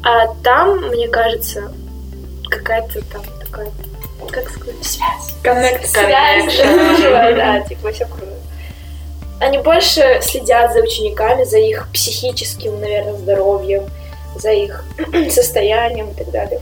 А 0.02 0.28
там, 0.42 0.88
мне 0.88 1.08
кажется, 1.08 1.72
какая-то 2.48 3.04
там 3.12 3.22
такая, 3.40 3.68
как 4.30 4.48
сказать, 4.50 4.82
связь. 4.82 5.34
Коннект. 5.42 5.86
Связь 5.86 6.56
дружба, 6.56 7.32
да, 7.34 7.60
типа 7.60 7.92
все 7.92 8.06
круто. 8.06 8.26
Они 9.40 9.58
больше 9.58 10.20
следят 10.22 10.72
за 10.72 10.80
учениками, 10.80 11.44
за 11.44 11.58
их 11.58 11.88
психическим, 11.92 12.80
наверное, 12.80 13.14
здоровьем, 13.14 13.84
за 14.36 14.52
их 14.52 14.84
состоянием 15.30 16.10
и 16.10 16.14
так 16.14 16.30
далее. 16.30 16.60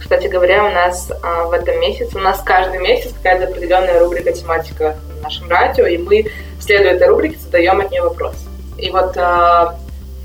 Кстати 0.00 0.28
говоря, 0.28 0.64
у 0.64 0.70
нас 0.70 1.10
а, 1.22 1.44
в 1.44 1.52
этом 1.52 1.80
месяце, 1.80 2.16
у 2.16 2.20
нас 2.20 2.40
каждый 2.40 2.78
месяц 2.80 3.12
какая-то 3.12 3.48
определенная 3.48 3.98
рубрика 3.98 4.32
тематика 4.32 4.96
в 5.18 5.22
нашем 5.22 5.48
радио, 5.50 5.86
и 5.86 5.98
мы, 5.98 6.26
следуя 6.60 6.92
этой 6.92 7.08
рубрике, 7.08 7.38
задаем 7.38 7.80
от 7.80 7.90
нее 7.90 8.02
вопрос. 8.02 8.34
И 8.78 8.90
вот 8.90 9.16
а, 9.16 9.76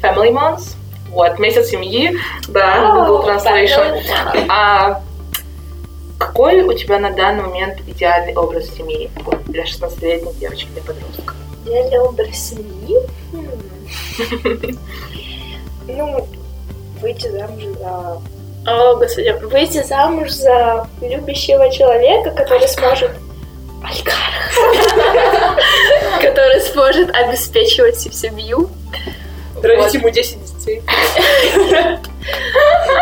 Family 0.02 0.32
Months, 0.32 0.76
вот, 1.10 1.40
месяц 1.40 1.68
семьи, 1.68 2.18
да, 2.48 2.92
Google 2.92 3.28
Translation. 3.28 4.02
А 4.50 5.02
какой 6.18 6.62
у 6.62 6.74
тебя 6.74 7.00
на 7.00 7.12
данный 7.12 7.44
момент 7.44 7.80
идеальный 7.88 8.36
образ 8.36 8.70
семьи 8.70 9.12
вот, 9.24 9.44
для 9.46 9.64
16-летней 9.64 10.34
девочки, 10.34 10.68
для 10.74 10.82
подростка? 10.82 11.36
Идеальный 11.66 12.00
образ 12.00 12.36
семьи? 12.36 12.98
Хм. 13.32 14.78
Ну, 15.88 16.28
выйти 17.02 17.28
замуж 17.28 17.64
за... 17.78 18.22
О, 18.66 18.96
господи, 18.96 19.36
выйти 19.44 19.84
замуж 19.84 20.30
за 20.30 20.88
любящего 21.02 21.70
человека, 21.70 22.32
который 22.32 22.68
сможет... 22.70 23.12
Олигарх. 23.84 24.43
Который 26.22 26.62
сможет 26.62 27.14
обеспечивать 27.16 27.96
всю 27.96 28.12
семью. 28.12 28.70
Родить 29.62 29.94
ему 29.94 30.10
10 30.10 30.58
детей. 30.58 30.82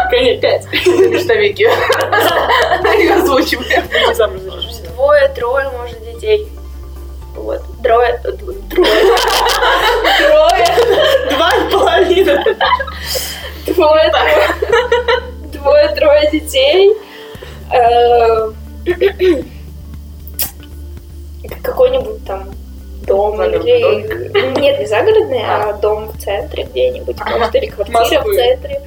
Конечно, 0.10 0.42
5. 0.42 0.66
Мечтовики. 1.12 1.64
Их 1.64 3.12
озвучиваем. 3.12 3.88
Выйди 3.88 4.14
замуж 4.14 4.42
за 4.42 4.58
режиссера. 4.58 4.90
Двое, 4.94 5.28
трое, 5.30 5.70
может, 5.70 6.04
детей. 6.04 6.48
Вот. 7.36 7.62
Трое. 7.82 8.20
Трое. 8.20 9.02
Трое. 10.20 10.68
Два 11.32 11.52
и 11.56 11.72
половина. 11.72 12.44
Двое, 13.66 14.12
трое. 14.12 14.48
Двое-трое 15.52 16.30
детей. 16.32 16.94
Какой-нибудь 21.64 22.26
там 22.26 22.50
дом 23.08 23.38
Загородный 23.38 23.80
или... 23.80 24.60
Нет, 24.60 24.80
не 24.80 24.86
загородный, 24.86 25.44
а 25.46 25.74
дом 25.74 26.10
в 26.10 26.18
центре 26.22 26.64
где-нибудь, 26.64 27.18
Ага. 27.20 27.38
может, 27.40 27.56
или 27.56 27.66
квартира 27.68 28.00
Москвы. 28.00 28.32
в 28.32 28.36
центре. 28.36 28.82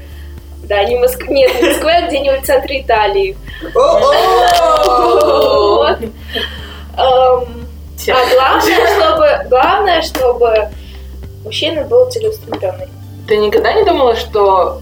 Да, 0.64 0.82
не 0.84 0.96
Москва, 0.98 1.26
нет, 1.28 1.54
не 1.60 1.68
Москва, 1.68 1.90
а 1.90 2.06
где-нибудь 2.08 2.42
в 2.42 2.46
центре 2.46 2.80
Италии. 2.80 3.36
Вот. 3.74 5.98
Эм, 6.96 7.66
А 8.08 8.34
главное, 8.34 8.96
чтобы, 8.96 9.48
главное, 9.48 10.02
чтобы 10.02 10.68
мужчина 11.44 11.82
был 11.82 12.08
целеустремленный. 12.10 12.88
Ты 13.26 13.36
никогда 13.38 13.72
не 13.72 13.84
думала, 13.84 14.14
что 14.16 14.80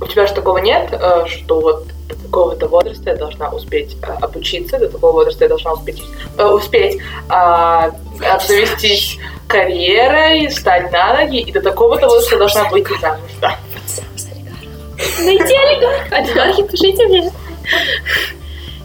у 0.00 0.06
тебя 0.06 0.26
же 0.26 0.32
такого 0.34 0.58
нет, 0.58 0.88
э, 0.92 1.24
что 1.28 1.60
вот 1.60 1.84
до 2.08 2.16
такого-то 2.16 2.68
возраста 2.68 3.10
я 3.10 3.16
должна 3.16 3.50
успеть 3.50 3.96
э, 4.02 4.12
обучиться, 4.20 4.78
до 4.78 4.88
такого 4.88 5.12
возраста 5.12 5.44
я 5.44 5.48
должна 5.48 5.72
успеть, 5.72 6.02
э, 6.38 6.44
успеть 6.44 7.00
а, 7.28 7.92
обзавестись 8.20 9.18
карьерой, 9.46 10.48
встать 10.48 10.90
на 10.92 11.14
ноги, 11.14 11.40
и 11.40 11.52
до 11.52 11.60
такого-то 11.60 12.08
возраста 12.08 12.34
я 12.34 12.38
должна 12.38 12.68
выйти 12.70 12.98
замуж. 13.00 13.30
Да. 13.40 13.56
Найди 15.18 15.54
олигарха. 15.54 16.16
Олигархи, 16.16 16.62
пишите 16.64 17.06
мне. 17.06 17.32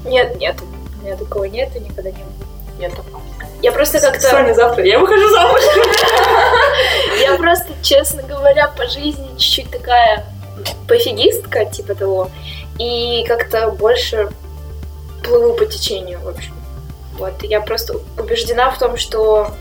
Нет, 0.05 0.35
нет. 0.39 0.55
У 1.01 1.05
меня 1.05 1.15
такого 1.15 1.43
нет 1.45 1.75
и 1.75 1.79
никогда 1.79 2.11
не 2.11 2.17
было. 2.17 2.47
Нет 2.79 2.95
такого. 2.95 3.21
Я 3.61 3.71
просто 3.71 3.99
как-то... 3.99 4.21
Соня, 4.21 4.53
завтра 4.53 4.85
я 4.85 4.99
выхожу 4.99 5.29
замуж. 5.29 5.61
Я 7.21 7.37
просто, 7.37 7.67
честно 7.81 8.21
говоря, 8.23 8.67
по 8.67 8.87
жизни 8.87 9.27
чуть-чуть 9.37 9.71
такая 9.71 10.25
пофигистка, 10.87 11.65
типа 11.65 11.95
того. 11.95 12.29
И 12.79 13.25
как-то 13.27 13.71
больше 13.71 14.29
плыву 15.23 15.53
по 15.53 15.65
течению, 15.65 16.19
в 16.19 16.27
общем. 16.27 16.53
Вот, 17.17 17.41
я 17.43 17.61
просто 17.61 17.95
убеждена 18.17 18.69
в 18.69 18.77
том, 18.77 18.97
что 18.97 19.51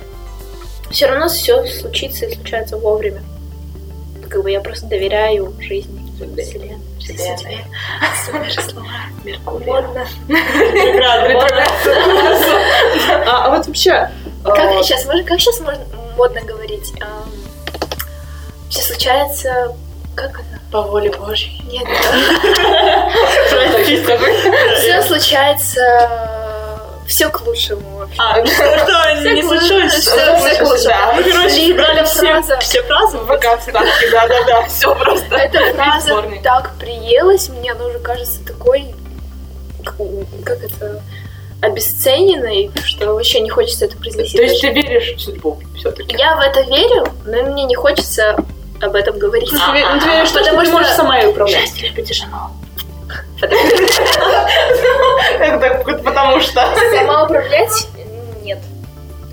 все 0.91 1.07
равно 1.07 1.29
все 1.29 1.67
случится 1.67 2.27
и 2.27 2.35
случается 2.35 2.77
вовремя. 2.77 3.23
Как 4.29 4.43
бы 4.43 4.51
я 4.51 4.61
просто 4.61 4.87
доверяю 4.87 5.55
жизни, 5.61 6.07
вселенной. 6.17 6.79
Вселенной. 6.99 7.65
Супер 8.25 8.63
слова. 8.63 8.87
Меркурий. 9.25 9.67
Модно. 9.67 10.07
А 13.27 13.47
а 13.47 13.57
вот 13.57 13.67
вообще... 13.67 14.11
Как 14.45 14.85
сейчас, 14.85 15.05
можно, 15.07 15.25
как 15.25 15.41
сейчас 15.41 15.61
можно 15.61 15.85
модно 16.17 16.41
говорить? 16.43 16.93
все 18.69 18.83
случается... 18.83 19.75
Как 20.15 20.41
это? 20.41 20.56
По 20.73 20.83
воле 20.83 21.11
Божьей. 21.11 21.61
Нет, 21.71 21.87
все 24.79 25.03
случается 25.03 26.11
все 27.07 27.31
к 27.31 27.41
лучшему. 27.43 28.09
А, 28.19 28.45
что, 28.45 29.31
не 29.33 29.43
случилось? 29.43 29.93
Все 29.95 30.59
к 30.59 30.63
лучшему. 30.63 31.15
Мы, 31.15 31.23
короче, 31.23 31.75
брали 31.75 32.05
все, 32.05 32.43
все 32.59 32.83
фразы. 32.83 33.19
Пока 33.19 33.57
вставки, 33.59 34.11
да-да-да, 34.11 34.63
все 34.67 34.95
просто. 34.95 35.37
Эта 35.37 35.73
фраза 35.73 36.25
так 36.43 36.73
приелась 36.81 37.49
мне, 37.49 37.73
она 37.73 37.85
уже 37.85 38.01
кажется 38.01 38.45
такой, 38.45 38.93
как- 39.85 40.63
это, 40.65 41.01
обесцененной, 41.63 42.71
что 42.85 43.15
вообще 43.15 43.41
не 43.41 43.51
хочется 43.51 43.85
это 43.87 43.97
произносить. 43.97 44.37
То 44.37 44.43
есть 44.43 44.61
ты 44.61 44.71
веришь 44.71 45.15
в 45.17 45.21
судьбу 45.21 45.59
все-таки? 45.79 46.17
Я 46.17 46.37
в 46.37 46.41
это 46.41 46.61
верю, 46.63 47.07
но 47.25 47.43
мне 47.45 47.65
не 47.65 47.75
хочется 47.77 48.37
об 48.81 48.95
этом 48.95 49.19
говорить. 49.19 49.51
Ну, 49.53 49.59
ты 49.59 49.85
ну, 49.85 50.01
ты 50.01 50.09
веришь, 50.09 50.29
что 50.29 50.45
ты 50.45 50.53
можешь 50.53 50.93
сама 50.93 51.19
ее 51.19 51.29
управлять. 51.29 51.83
любите 51.83 52.15
жену. 52.15 52.37
Это 55.41 55.83
потому 56.03 56.41
что... 56.41 56.75
Сама 56.95 57.25
управлять? 57.25 57.89
Нет. 58.43 58.59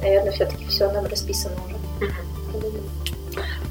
Наверное, 0.01 0.31
все-таки 0.31 0.65
все 0.67 0.89
нам 0.91 1.05
расписано 1.05 1.55
уже. 1.65 1.75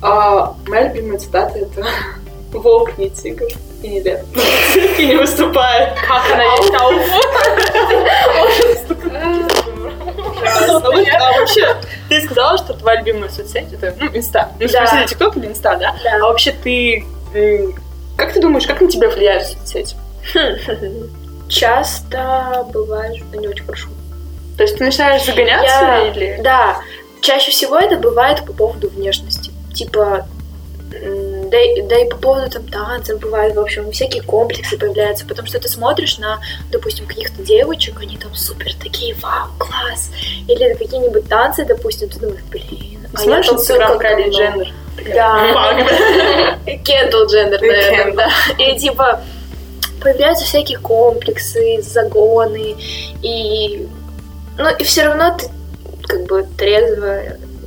А, 0.01 0.55
моя 0.67 0.89
любимая 0.89 1.19
цитата 1.19 1.59
это 1.59 1.87
«Волк 2.51 2.99
не 2.99 3.09
тигр 3.11 3.47
и 3.83 3.89
не 3.89 4.01
лев, 4.01 4.21
и 4.99 5.07
не 5.07 5.15
выступает». 5.15 5.95
Как 6.01 6.33
она 6.33 6.43
есть 6.43 6.73
на 6.73 6.89
уфу? 6.89 7.21
А 10.45 10.67
вот, 10.67 10.85
а 10.85 11.39
вообще, 11.39 11.77
ты 12.21 12.27
сказала, 12.27 12.59
что 12.59 12.75
твоя 12.75 13.01
любимая 13.01 13.29
соцсеть 13.31 13.73
это, 13.73 13.95
ну, 13.99 14.07
инста. 14.17 14.51
Ну, 14.61 14.67
Да. 14.69 14.87
смысле, 14.87 15.07
тикток 15.07 15.37
или 15.37 15.47
инста, 15.47 15.77
да? 15.77 15.95
Да. 16.03 16.17
А 16.17 16.19
вообще 16.21 16.53
ты, 16.53 17.05
как 18.17 18.33
ты 18.33 18.41
думаешь, 18.41 18.67
как 18.67 18.81
на 18.81 18.89
тебя 18.89 19.09
влияют 19.09 19.47
соцсети? 19.47 19.97
Часто 21.49 22.67
бывает, 22.73 23.17
что 23.17 23.37
не 23.39 23.49
очень 23.49 23.65
хорошо. 23.65 23.89
То 24.57 24.63
есть 24.65 24.77
ты 24.79 24.85
начинаешь 24.85 25.25
загоняться 25.25 25.75
Я- 25.75 26.09
или... 26.09 26.41
Да, 26.43 26.79
чаще 27.21 27.51
всего 27.51 27.79
это 27.79 27.97
бывает 27.97 28.45
по 28.45 28.53
поводу 28.53 28.89
внешности. 28.89 29.51
Типа, 29.75 30.27
да, 31.53 31.61
и- 31.61 31.83
да 31.83 31.99
и 31.99 32.09
по 32.09 32.17
поводу 32.17 32.51
там 32.51 32.67
танцев 32.67 33.21
бывает, 33.21 33.55
в 33.55 33.61
общем, 33.61 33.93
всякие 33.93 34.23
комплексы 34.23 34.77
появляются, 34.79 35.25
потому 35.27 35.47
что 35.47 35.61
ты 35.61 35.69
смотришь 35.69 36.19
на, 36.19 36.41
допустим, 36.71 37.07
каких-то 37.07 37.43
девочек, 37.43 38.01
они 38.01 38.17
там 38.17 38.35
супер 38.35 38.75
такие, 38.75 39.15
вау, 39.15 39.49
класс, 39.59 40.11
или 40.49 40.75
какие-нибудь 40.75 41.29
танцы, 41.29 41.65
допустим, 41.65 42.09
ты 42.09 42.19
думаешь, 42.19 42.43
блин, 42.51 43.07
а 43.15 43.19
я 43.19 43.25
Смотришь 43.25 43.47
танцую 43.47 43.79
как 43.79 43.99
говно». 44.01 44.29
Дженнер? 44.29 44.73
Да. 45.15 46.59
Кендалл 46.85 47.27
Дженнер, 47.27 47.61
наверное, 47.61 48.15
да. 48.15 48.31
И 48.59 48.79
типа 48.79 49.21
появляются 50.03 50.45
всякие 50.45 50.79
комплексы, 50.79 51.81
загоны, 51.83 52.75
и 53.23 53.87
ну 54.59 54.69
и 54.77 54.85
все 54.85 55.05
равно 55.05 55.37
ты 55.39 55.47
как 56.09 56.25
бы 56.27 56.47
трезво 56.59 57.21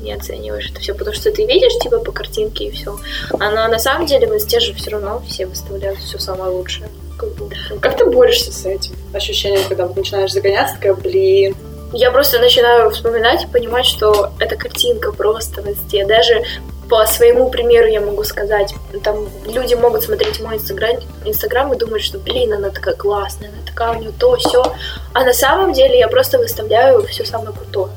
не 0.05 0.13
оцениваешь 0.13 0.71
это 0.71 0.79
все, 0.79 0.93
потому 0.93 1.15
что 1.15 1.31
ты 1.31 1.45
видишь 1.45 1.77
типа 1.79 1.99
по 1.99 2.11
картинке 2.11 2.65
и 2.65 2.71
все. 2.71 2.97
А 3.39 3.49
но 3.49 3.67
на 3.67 3.79
самом 3.79 4.05
деле 4.05 4.27
в 4.27 4.33
инсте 4.33 4.59
же 4.59 4.73
все 4.73 4.91
равно 4.91 5.21
все 5.27 5.45
выставляют 5.45 5.99
все 5.99 6.19
самое 6.19 6.51
лучшее. 6.51 6.87
Как 7.17 7.29
бы. 7.35 7.49
Как 7.81 7.97
ты 7.97 8.05
борешься 8.05 8.51
с 8.51 8.65
этим 8.65 8.93
ощущением, 9.13 9.61
когда 9.67 9.87
начинаешь 9.87 10.31
загоняться, 10.31 10.75
такая, 10.75 10.93
блин, 10.93 11.55
Я 11.93 12.11
просто 12.11 12.39
начинаю 12.39 12.89
вспоминать 12.89 13.43
и 13.43 13.47
понимать, 13.47 13.85
что 13.85 14.31
это 14.39 14.55
картинка 14.57 15.11
просто 15.13 15.61
в 15.61 15.69
инсте. 15.69 16.05
Даже 16.05 16.43
по 16.89 17.05
своему 17.05 17.49
примеру 17.49 17.87
я 17.87 18.01
могу 18.01 18.23
сказать, 18.23 18.75
там 19.03 19.27
люди 19.47 19.73
могут 19.73 20.03
смотреть 20.03 20.39
мой 20.41 20.55
инстаграм, 20.55 20.97
инстаграм 21.23 21.73
и 21.73 21.77
думать, 21.77 22.03
что, 22.03 22.19
блин, 22.19 22.53
она 22.53 22.69
такая 22.69 22.95
классная, 22.95 23.49
она 23.49 23.57
такая, 23.65 23.97
у 23.97 24.01
нее 24.01 24.11
то, 24.19 24.35
все. 24.35 24.63
А 25.13 25.23
на 25.23 25.33
самом 25.33 25.73
деле 25.73 25.97
я 25.97 26.07
просто 26.07 26.37
выставляю 26.37 27.03
все 27.07 27.25
самое 27.25 27.53
крутое. 27.53 27.91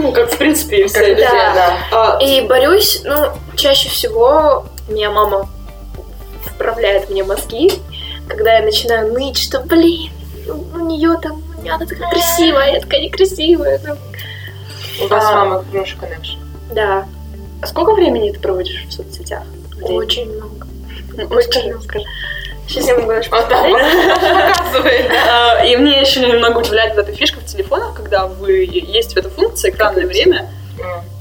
Ну, 0.00 0.12
как 0.12 0.32
в 0.32 0.38
принципе 0.38 0.84
и 0.84 0.86
все 0.86 1.10
люди. 1.10 1.22
Да. 1.22 1.54
да. 1.54 1.76
А, 1.92 2.18
И 2.22 2.40
борюсь, 2.42 3.02
ну, 3.04 3.28
чаще 3.56 3.88
всего 3.88 4.66
меня 4.88 5.10
мама 5.10 5.48
вправляет 6.44 7.10
мне 7.10 7.24
мозги, 7.24 7.70
когда 8.28 8.58
я 8.58 8.62
начинаю 8.64 9.12
ныть, 9.12 9.38
что, 9.38 9.60
блин, 9.60 10.10
ну, 10.46 10.64
у 10.74 10.86
нее 10.86 11.16
там, 11.22 11.42
она 11.58 11.78
такая 11.86 12.10
красивая, 12.10 12.72
я 12.74 12.80
такая 12.80 13.02
некрасивая. 13.02 13.80
ну. 13.84 13.96
У 15.04 15.08
вас 15.08 15.24
А. 15.26 15.32
мама 15.32 15.64
хороший 15.70 15.98
коннекшн. 15.98 16.38
Да, 16.72 17.06
а 17.62 17.66
сколько 17.66 17.92
времени 17.94 18.30
ты 18.32 18.40
проводишь 18.40 18.84
в 18.88 18.92
соцсетях? 18.92 19.42
очень 19.82 20.30
много. 20.30 20.66
Очень 21.34 21.70
много. 21.70 22.00
Сейчас 22.70 22.86
я 22.88 22.94
могу 22.96 23.08
даже 23.08 23.28
Вот 23.30 23.48
так 23.48 23.62
посмотреть. 23.62 24.56
показывает. 24.56 25.10
А, 25.28 25.64
И 25.64 25.76
мне 25.76 26.00
еще 26.00 26.20
немного 26.20 26.58
удивляет 26.58 26.96
эта 26.96 27.12
фишка 27.12 27.40
в 27.40 27.44
телефонах, 27.46 27.94
когда 27.96 28.26
вы 28.26 28.52
есть 28.70 29.14
в 29.14 29.16
этой 29.16 29.30
функции 29.30 29.70
экранное 29.70 30.06
время, 30.06 30.48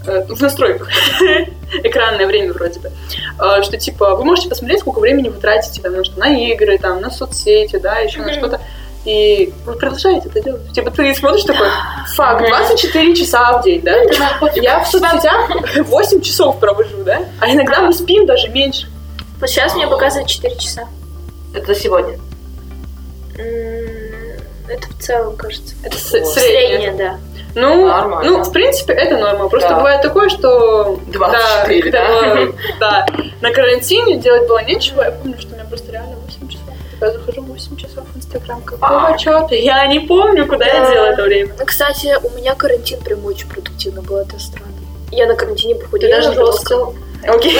э, 0.06 0.26
в 0.30 0.42
настройках 0.42 0.88
экранное 1.84 2.28
время 2.28 2.54
вроде 2.54 2.80
бы, 2.80 2.92
э, 3.40 3.64
что 3.64 3.78
типа 3.78 4.16
вы 4.16 4.24
можете 4.26 4.50
посмотреть, 4.50 4.80
сколько 4.82 5.00
времени 5.00 5.30
вы 5.30 5.40
тратите 5.40 5.82
там, 5.82 5.94
на, 5.94 6.04
что, 6.04 6.20
на 6.20 6.28
игры, 6.38 6.78
там, 6.78 7.02
на 7.02 7.10
соцсети, 7.10 7.78
да, 7.78 7.98
еще 7.98 8.22
на 8.22 8.32
что-то. 8.34 8.62
И 9.06 9.54
вы 9.66 9.74
продолжаете 9.74 10.28
это 10.28 10.42
делать. 10.42 10.72
Типа 10.74 10.92
ты 10.92 11.16
смотришь 11.16 11.44
такой, 11.46 11.68
фак, 12.16 12.42
Мгм. 12.42 12.50
24 12.50 13.16
часа 13.16 13.58
в 13.58 13.64
день, 13.64 13.82
да? 13.82 13.96
Я 14.56 14.82
в 14.82 14.88
соцсетях 14.88 15.50
8 15.88 16.22
часов 16.22 16.60
провожу, 16.60 17.04
да? 17.04 17.22
А 17.40 17.50
иногда 17.50 17.82
мы 17.82 17.94
спим 17.94 18.26
даже 18.26 18.50
меньше. 18.50 18.88
Вот 19.40 19.50
сейчас 19.50 19.74
мне 19.74 19.88
показывает 19.88 20.28
4 20.28 20.56
часа. 20.58 20.84
Это 21.54 21.76
сегодня. 21.76 22.20
Это 24.68 24.88
в 24.88 25.02
целом, 25.02 25.36
кажется. 25.36 25.76
Это 25.84 25.98
среднее. 25.98 26.32
Среднее, 26.34 26.92
да. 26.92 27.20
Ну, 27.56 27.88
Нормально. 27.88 28.32
ну, 28.32 28.44
в 28.44 28.52
принципе, 28.52 28.94
это 28.94 29.18
норма. 29.18 29.50
Просто 29.50 29.70
Да. 29.70 29.76
бывает 29.78 30.02
такое, 30.04 30.30
что... 30.30 31.00
24, 31.08 31.92
да? 31.92 32.08
да? 32.08 32.20
когда 32.22 32.36
было- 32.36 32.56
да. 32.80 33.06
На 33.42 33.52
карантине 33.52 34.18
делать 34.18 34.48
было 34.48 34.64
нечего. 34.64 35.02
Я 35.02 35.12
помню, 35.12 35.36
что 35.40 35.54
у 35.54 35.56
меня 35.56 35.66
просто 35.66 35.92
реально 35.92 36.16
8 36.28 36.48
часов. 36.48 36.66
Я 37.02 37.12
захожу 37.12 37.42
8 37.42 37.76
часов 37.78 38.04
в 38.14 38.18
Инстаграм. 38.18 38.62
Какого 38.62 39.08
А. 39.08 39.18
черта? 39.18 39.56
Я 39.56 39.88
не 39.88 40.02
помню, 40.02 40.46
куда 40.46 40.66
я 40.68 40.82
Да. 40.82 40.92
делала 40.92 41.08
это 41.08 41.24
время. 41.24 41.56
Ну, 41.58 41.66
кстати, 41.66 42.16
у 42.22 42.30
меня 42.38 42.54
карантин 42.54 43.00
прям 43.00 43.26
очень 43.26 43.48
продуктивно 43.50 44.04
был, 44.04 44.18
это 44.18 44.38
странно. 44.40 44.68
Я 45.12 45.26
на 45.26 45.34
карантине 45.36 45.74
Ты 45.74 45.82
похудела 45.86 46.12
даже 46.22 46.34
жестко. 46.36 46.94
Окей. 47.28 47.60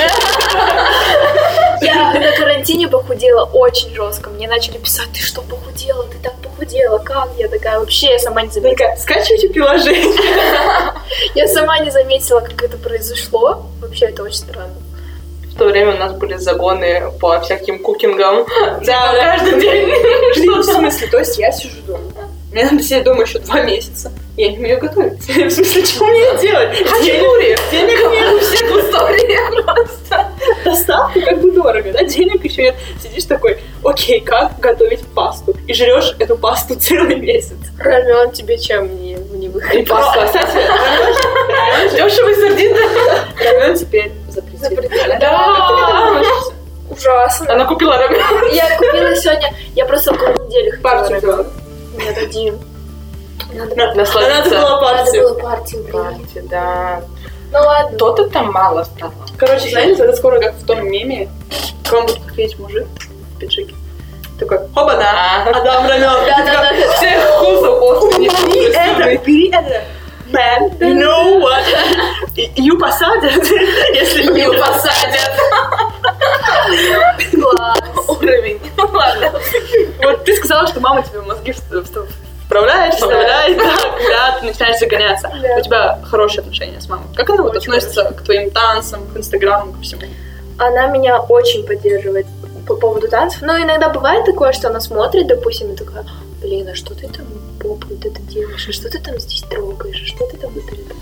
Я 1.82 2.14
на 2.14 2.32
карантине 2.38 2.88
похудела 2.88 3.44
очень 3.46 3.94
жестко. 3.94 4.30
Мне 4.30 4.48
начали 4.48 4.78
писать, 4.78 5.10
ты 5.14 5.22
что 5.22 5.42
похудела? 5.42 6.06
Ты 6.06 6.18
так 6.22 6.34
похудела? 6.36 6.98
Как? 7.00 7.30
Я 7.38 7.48
такая, 7.48 7.80
вообще, 7.80 8.12
я 8.12 8.20
сама 8.20 8.42
не 8.42 8.50
заметила. 8.50 8.96
Скачивайте 8.98 9.50
приложение. 9.50 10.16
Я 11.36 11.48
сама 11.48 11.80
не 11.80 11.90
заметила, 11.92 12.40
как 12.40 12.62
это 12.64 12.78
произошло. 12.78 13.66
Вообще, 13.82 14.06
это 14.08 14.24
очень 14.24 14.38
странно. 14.38 14.76
В 15.54 15.58
то 15.58 15.66
время 15.66 15.96
у 15.96 15.98
нас 15.98 16.14
были 16.14 16.36
загоны 16.36 17.12
по 17.20 17.40
всяким 17.42 17.80
кукингам. 17.80 18.46
Да, 18.84 19.14
каждый 19.38 19.60
день. 19.60 19.90
В 19.90 20.64
смысле? 20.64 21.08
То 21.08 21.20
есть 21.20 21.38
я 21.38 21.52
сижу 21.52 21.82
дома. 21.86 22.29
Мне 22.52 22.66
надо 22.66 22.82
сидеть 22.82 23.04
дома 23.04 23.22
еще 23.22 23.40
два 23.40 23.62
месяца. 23.62 24.12
Я 24.36 24.50
не 24.52 24.58
умею 24.58 24.80
готовить. 24.80 25.20
В 25.28 25.52
смысле, 25.52 25.86
что 25.86 26.06
мне 26.08 26.38
делать? 26.42 26.78
Хачапури. 26.78 27.58
денег 27.72 28.12
нет. 28.12 28.34
У 28.34 28.40
всех 28.40 28.72
в 28.72 28.80
истории 28.80 29.64
просто. 29.64 30.28
доставка 30.66 31.22
как 31.22 31.42
бы 31.42 31.52
дорого, 31.52 31.92
да, 31.92 32.04
денег 32.04 32.44
еще 32.44 32.64
нет. 32.64 32.76
Сидишь 33.04 33.26
такой, 33.26 33.60
окей, 33.84 34.20
как 34.22 34.60
готовить 34.60 35.06
пасту? 35.14 35.54
И 35.68 35.74
жрешь 35.74 36.16
эту 36.18 36.38
пасту 36.38 36.76
целый 36.80 37.18
месяц. 37.18 37.58
Рамен 37.78 38.32
тебе 38.32 38.58
чем 38.58 39.00
не, 39.00 39.14
не 39.14 39.50
выходит? 39.50 39.88
паста, 39.88 40.26
кстати, 40.26 40.56
рамен 40.56 41.14
же- 41.14 42.20
рамен 43.44 43.76
теперь 43.78 44.12
запретили. 44.30 45.18
Да. 45.20 46.22
Ужасно. 46.90 47.54
Она 47.54 47.66
купила 47.66 47.98
рамен. 47.98 48.22
Я 48.54 48.76
купила 48.78 49.16
сегодня, 49.16 49.54
я 49.76 49.86
просто 49.86 50.12
около 50.14 50.30
недели 50.46 50.72
хотела 50.72 51.10
рамен. 51.10 51.46
Нет, 51.98 52.18
один. 52.18 52.60
Надо, 53.54 53.76
Надо 53.76 53.96
Насладиться. 53.96 54.50
было 54.50 54.60
надо 54.70 54.82
партию. 54.82 55.24
было 55.24 55.34
партию, 55.40 55.84
блин. 55.84 55.94
Партия, 56.04 56.42
да. 56.50 57.02
Ну 57.52 57.60
ладно. 57.60 57.98
То-то 57.98 58.30
там 58.30 58.52
мало 58.52 58.84
стало. 58.84 59.14
Короче, 59.38 59.70
знаете, 59.70 60.04
это 60.04 60.16
скоро 60.16 60.40
как 60.40 60.54
в 60.56 60.66
том 60.66 60.86
меме, 60.88 61.30
к 61.88 61.92
вам 61.92 62.06
будет 62.06 62.22
приходить 62.22 62.60
мужик 62.60 62.86
в 63.36 63.40
пиджаке. 63.40 63.74
Такой, 64.38 64.60
хоба 64.74 64.96
да, 64.96 65.44
А. 65.46 65.50
отдам 65.50 65.88
рамен. 65.88 66.02
Да-да-да. 66.26 66.94
Всех 66.96 67.24
вкусов 67.36 68.20
бери 68.20 68.66
это, 68.68 69.24
бери 69.26 69.50
это. 69.52 69.84
Man, 70.32 70.78
you 70.80 70.94
know 70.94 71.40
what? 71.44 71.64
Ю 72.56 72.78
посадят, 72.78 73.44
если 73.94 74.32
Не 74.32 74.48
посадят. 74.48 75.32
Уровень. 78.08 78.60
Ладно. 78.78 79.32
Вот 80.04 80.26
ты 80.26 80.36
сказала, 80.36 80.68
что 80.68 80.80
мама 80.80 81.02
тебе 81.02 81.22
мозги 81.22 81.54
вправляет, 82.46 82.94
вставляет, 82.94 83.58
да, 83.58 83.76
когда 83.98 84.40
ты 84.40 84.46
начинаешь 84.46 84.80
загоняться. 84.80 85.32
У 85.58 85.62
тебя 85.62 86.00
хорошие 86.04 86.42
отношения 86.42 86.80
с 86.80 86.88
мамой. 86.90 87.06
Как 87.16 87.30
она 87.30 87.44
вот 87.44 87.56
относится 87.56 88.06
к 88.12 88.22
твоим 88.24 88.52
танцам, 88.52 89.08
к 89.08 89.18
инстаграму, 89.18 89.74
ко 89.74 89.82
всему? 89.82 90.02
Она 90.58 90.88
меня 90.88 91.20
очень 91.20 91.66
поддерживает 91.66 92.28
по 92.68 92.76
поводу 92.76 93.08
танцев. 93.08 93.42
Но 93.42 93.58
иногда 93.58 93.90
бывает 93.90 94.26
такое, 94.26 94.52
что 94.52 94.68
она 94.68 94.80
смотрит, 94.80 95.28
допустим, 95.28 95.72
и 95.72 95.76
такая, 95.76 96.06
блин, 96.50 96.68
а 96.68 96.76
что 96.76 96.96
ты 96.96 97.08
там 97.08 97.26
попу 97.60 97.88
вот 97.90 98.06
это 98.06 98.22
делаешь, 98.24 98.68
а 98.68 98.72
что 98.72 98.90
ты 98.90 99.00
там 99.00 99.20
здесь 99.20 99.44
трогаешь, 99.44 100.02
а 100.02 100.06
что 100.06 100.26
ты 100.28 100.38
там 100.38 100.52
вот 100.52 100.64
это. 100.66 100.96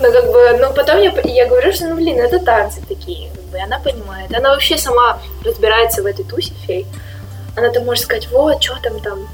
Ну, 0.00 0.12
как 0.12 0.32
бы, 0.32 0.58
ну, 0.60 0.72
потом 0.74 1.00
я, 1.00 1.12
я 1.24 1.46
говорю, 1.46 1.72
что, 1.72 1.86
ну, 1.86 1.96
блин, 1.96 2.18
это 2.18 2.38
танцы 2.40 2.80
такие, 2.88 3.30
как 3.30 3.44
бы, 3.44 3.58
она 3.60 3.78
понимает. 3.78 4.34
Она 4.34 4.50
вообще 4.50 4.76
сама 4.76 5.20
разбирается 5.44 6.02
в 6.02 6.06
этой 6.06 6.24
тусе 6.24 6.52
фей. 6.66 6.86
Она 7.56 7.70
там 7.70 7.84
может 7.84 8.04
сказать, 8.04 8.28
вот, 8.28 8.62
что 8.62 8.76
там 8.82 9.00
там, 9.00 9.28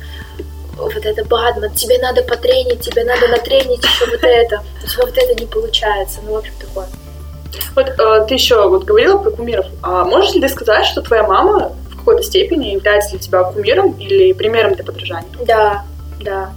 вот 0.77 1.07
это 1.07 1.25
Бадман, 1.25 1.73
тебе 1.75 1.99
надо 1.99 2.23
потренить, 2.23 2.81
тебе 2.81 3.05
надо 3.05 3.29
натренить 3.29 3.83
еще 3.85 4.07
вот 4.07 4.23
это. 4.23 4.63
У 4.83 4.87
тебя 4.87 5.05
вот 5.07 5.17
это 5.17 5.41
не 5.41 5.47
получается. 5.47 6.21
Ну, 6.25 6.35
в 6.35 6.37
общем, 6.37 6.53
такое. 6.61 6.87
Вот 7.75 7.89
э, 7.89 8.27
ты 8.29 8.35
еще 8.35 8.69
вот 8.69 8.85
говорила 8.85 9.19
про 9.19 9.31
кумиров. 9.31 9.67
А 9.83 10.05
можешь 10.05 10.35
ли 10.35 10.41
ты 10.41 10.49
сказать, 10.49 10.85
что 10.87 11.01
твоя 11.01 11.23
мама 11.23 11.73
какой-то 12.05 12.23
степени 12.23 12.69
является 12.69 13.11
для 13.11 13.19
тебя 13.19 13.45
кумиром 13.45 13.93
или 13.93 14.33
примером 14.33 14.75
для 14.75 14.85
подражания? 14.85 15.29
Да, 15.47 15.85
да. 16.21 16.53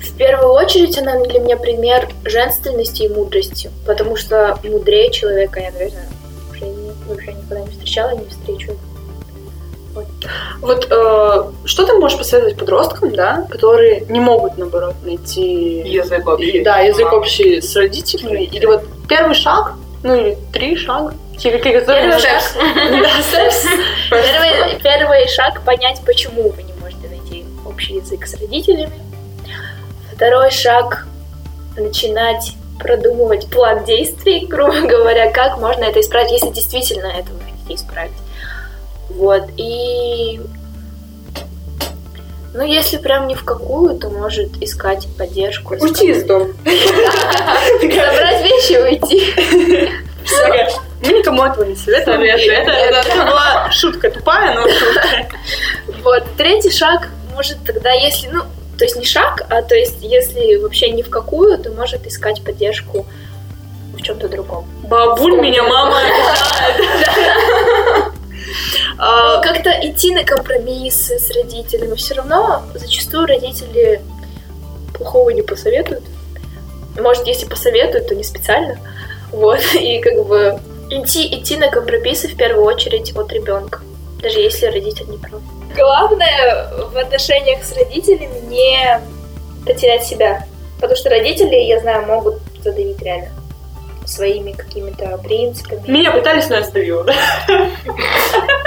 В 0.00 0.16
первую 0.16 0.50
очередь 0.52 0.98
она 0.98 1.20
для 1.24 1.40
меня 1.40 1.56
пример 1.56 2.08
женственности 2.24 3.02
и 3.02 3.08
мудрости, 3.08 3.70
потому 3.86 4.16
что 4.16 4.58
мудрее 4.64 5.10
человека 5.10 5.60
я, 5.60 5.70
наверное, 5.72 6.08
уже 6.50 6.64
не, 6.64 6.90
вообще 7.08 7.32
никогда 7.32 7.60
не 7.60 7.70
встречала, 7.70 8.10
не 8.10 8.24
встречу. 8.26 8.72
Вот, 9.94 10.06
вот 10.60 10.88
э, 10.90 11.42
что 11.64 11.86
ты 11.86 11.94
можешь 11.94 12.18
посоветовать 12.18 12.58
подросткам, 12.58 13.14
да, 13.14 13.46
которые 13.48 14.00
не 14.08 14.20
могут, 14.20 14.58
наоборот, 14.58 14.94
найти 15.02 15.80
язык 15.88 16.26
общий, 16.26 16.62
да, 16.62 16.80
язык 16.80 17.12
общий 17.12 17.62
с 17.62 17.74
родителями, 17.76 18.44
или 18.44 18.66
вот 18.66 18.82
первый 19.08 19.34
шаг, 19.34 19.72
ну 20.02 20.14
или 20.14 20.36
три 20.52 20.76
шага, 20.76 21.14
Первый 21.86 22.20
шаг. 22.20 22.42
Первый, 24.10 24.80
первый 24.82 25.28
шаг 25.28 25.62
понять, 25.62 26.00
почему 26.04 26.50
вы 26.50 26.62
не 26.62 26.72
можете 26.74 27.08
найти 27.08 27.44
общий 27.64 27.94
язык 27.94 28.26
с 28.26 28.34
родителями. 28.40 28.98
Второй 30.12 30.50
шаг 30.50 31.06
начинать 31.76 32.54
продумывать 32.78 33.48
план 33.50 33.84
действий, 33.84 34.46
грубо 34.48 34.80
говоря, 34.80 35.30
как 35.30 35.58
можно 35.58 35.84
это 35.84 36.00
исправить, 36.00 36.30
если 36.30 36.50
действительно 36.50 37.06
это 37.06 37.32
вы 37.32 37.40
хотите 37.40 37.74
исправить. 37.74 38.16
Вот, 39.10 39.44
и... 39.56 40.40
Ну, 42.54 42.64
если 42.64 42.96
прям 42.96 43.28
ни 43.28 43.34
в 43.34 43.44
какую, 43.44 43.98
то 43.98 44.08
может 44.08 44.62
искать 44.62 45.06
поддержку. 45.18 45.74
Уйти 45.74 46.10
из 46.10 46.24
дома. 46.24 46.46
Собрать 46.64 48.42
вещи 48.42 48.72
и 48.72 48.78
уйти. 48.78 49.90
Мы 51.02 51.12
никому 51.12 51.44
этого 51.44 51.64
не 51.64 51.76
советуем. 51.76 52.22
Это, 52.22 52.70
это 52.70 53.24
была 53.24 53.70
шутка 53.70 54.10
тупая, 54.10 54.54
но 54.54 54.68
шутка. 54.68 55.26
Вот. 56.02 56.24
Третий 56.36 56.70
шаг 56.70 57.08
может 57.34 57.58
тогда, 57.64 57.92
если, 57.92 58.28
ну, 58.28 58.42
то 58.78 58.84
есть 58.84 58.96
не 58.96 59.04
шаг, 59.04 59.42
а 59.50 59.62
то 59.62 59.74
есть 59.74 59.98
если 60.00 60.56
вообще 60.56 60.90
ни 60.90 61.02
в 61.02 61.10
какую, 61.10 61.58
то 61.58 61.70
может 61.70 62.06
искать 62.06 62.42
поддержку 62.42 63.06
в 63.94 64.02
чем-то 64.02 64.28
другом. 64.28 64.66
Бабуль 64.84 65.40
меня 65.40 65.62
мама 65.62 66.00
а, 68.98 69.40
Как-то 69.40 69.70
идти 69.82 70.14
на 70.14 70.24
компромиссы 70.24 71.18
с 71.18 71.30
родителями. 71.34 71.94
Все 71.94 72.14
равно 72.14 72.62
зачастую 72.74 73.26
родители 73.26 74.00
плохого 74.94 75.30
не 75.30 75.42
посоветуют. 75.42 76.04
Может, 76.98 77.26
если 77.26 77.46
посоветуют, 77.46 78.08
то 78.08 78.14
не 78.14 78.24
специально. 78.24 78.78
Вот, 79.30 79.60
и 79.74 79.98
как 80.00 80.24
бы 80.26 80.58
идти, 80.90 81.26
идти 81.34 81.56
на 81.56 81.68
компромиссы 81.68 82.28
в 82.28 82.36
первую 82.36 82.64
очередь 82.64 83.16
от 83.16 83.32
ребенка, 83.32 83.80
даже 84.20 84.40
если 84.40 84.66
родитель 84.66 85.08
не 85.08 85.18
прав. 85.18 85.40
Главное 85.74 86.70
в 86.92 86.96
отношениях 86.96 87.62
с 87.62 87.72
родителями 87.72 88.40
не 88.48 89.00
потерять 89.64 90.04
себя. 90.04 90.46
Потому 90.76 90.96
что 90.96 91.10
родители, 91.10 91.54
я 91.54 91.80
знаю, 91.80 92.06
могут 92.06 92.36
задавить 92.62 93.00
реально 93.02 93.30
своими 94.04 94.52
какими-то 94.52 95.18
принципами. 95.18 95.82
Меня 95.86 96.12
пытались, 96.12 96.48
но 96.48 96.56
я 96.56 96.62
сдавила, 96.62 97.04
да? 97.04 97.14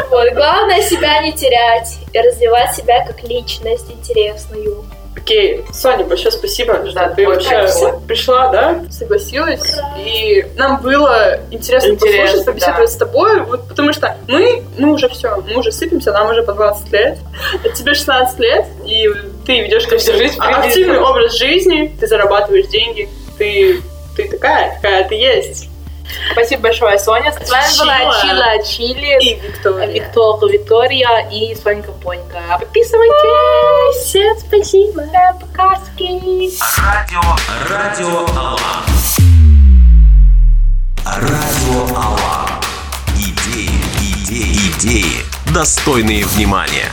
Вот, 0.09 0.33
главное 0.33 0.81
себя 0.81 1.21
не 1.21 1.31
терять 1.33 1.97
и 2.11 2.19
развивать 2.19 2.75
себя 2.75 3.05
как 3.05 3.23
личность 3.23 3.89
интересную. 3.91 4.83
Окей, 5.15 5.65
Соня, 5.73 6.05
большое 6.05 6.31
спасибо, 6.31 6.79
да, 6.93 7.09
ты 7.09 7.27
вообще 7.27 7.67
вот, 7.79 8.05
пришла, 8.05 8.49
да, 8.49 8.81
согласилась, 8.89 9.73
Ура. 9.73 9.95
и 9.97 10.45
нам 10.55 10.81
было 10.81 11.39
интересно, 11.51 11.89
интересно 11.89 12.21
послушать, 12.21 12.45
побеседовать 12.45 12.89
да. 12.89 12.93
с 12.93 12.95
тобой, 12.95 13.41
вот, 13.41 13.67
потому 13.67 13.93
что 13.93 14.17
мы, 14.27 14.63
мы 14.77 14.91
уже 14.91 15.09
все, 15.09 15.37
мы 15.37 15.57
уже 15.57 15.71
сыпемся, 15.71 16.11
нам 16.13 16.29
уже 16.29 16.43
по 16.43 16.53
20 16.53 16.91
лет, 16.91 17.17
а 17.63 17.69
тебе 17.69 17.93
16 17.93 18.39
лет, 18.39 18.65
и 18.85 19.09
ты 19.45 19.61
ведешь 19.61 19.87
как 19.87 19.99
жизнь 19.99 20.37
активный 20.39 20.99
образ 20.99 21.37
жизни, 21.37 21.95
ты 21.99 22.07
зарабатываешь 22.07 22.67
деньги, 22.67 23.09
ты, 23.37 23.81
ты 24.15 24.29
такая, 24.29 24.75
какая 24.75 25.07
ты 25.07 25.15
есть. 25.15 25.68
Спасибо 26.31 26.63
большое, 26.63 26.97
Соня. 26.99 27.31
С 27.31 27.49
вами 27.49 27.79
была 27.79 28.21
Чила 28.21 28.63
Чили, 28.63 29.17
и 29.21 29.39
Виктория. 29.39 29.87
Виктория, 29.87 30.59
Виктория 30.59 31.29
и 31.31 31.55
Сонька 31.55 31.91
Понька. 31.91 32.57
Подписывайтесь. 32.59 34.05
Всем 34.05 34.37
спасибо. 34.39 35.03
Да, 35.11 35.33
показки. 35.39 36.49
Радио, 36.77 37.21
радио 37.69 38.25
Аллах. 38.35 38.85
Радио 41.05 41.95
Аллах. 41.95 42.59
Идеи, 43.15 43.69
идеи, 44.23 44.71
идеи, 44.77 45.25
достойные 45.53 46.25
внимания. 46.25 46.91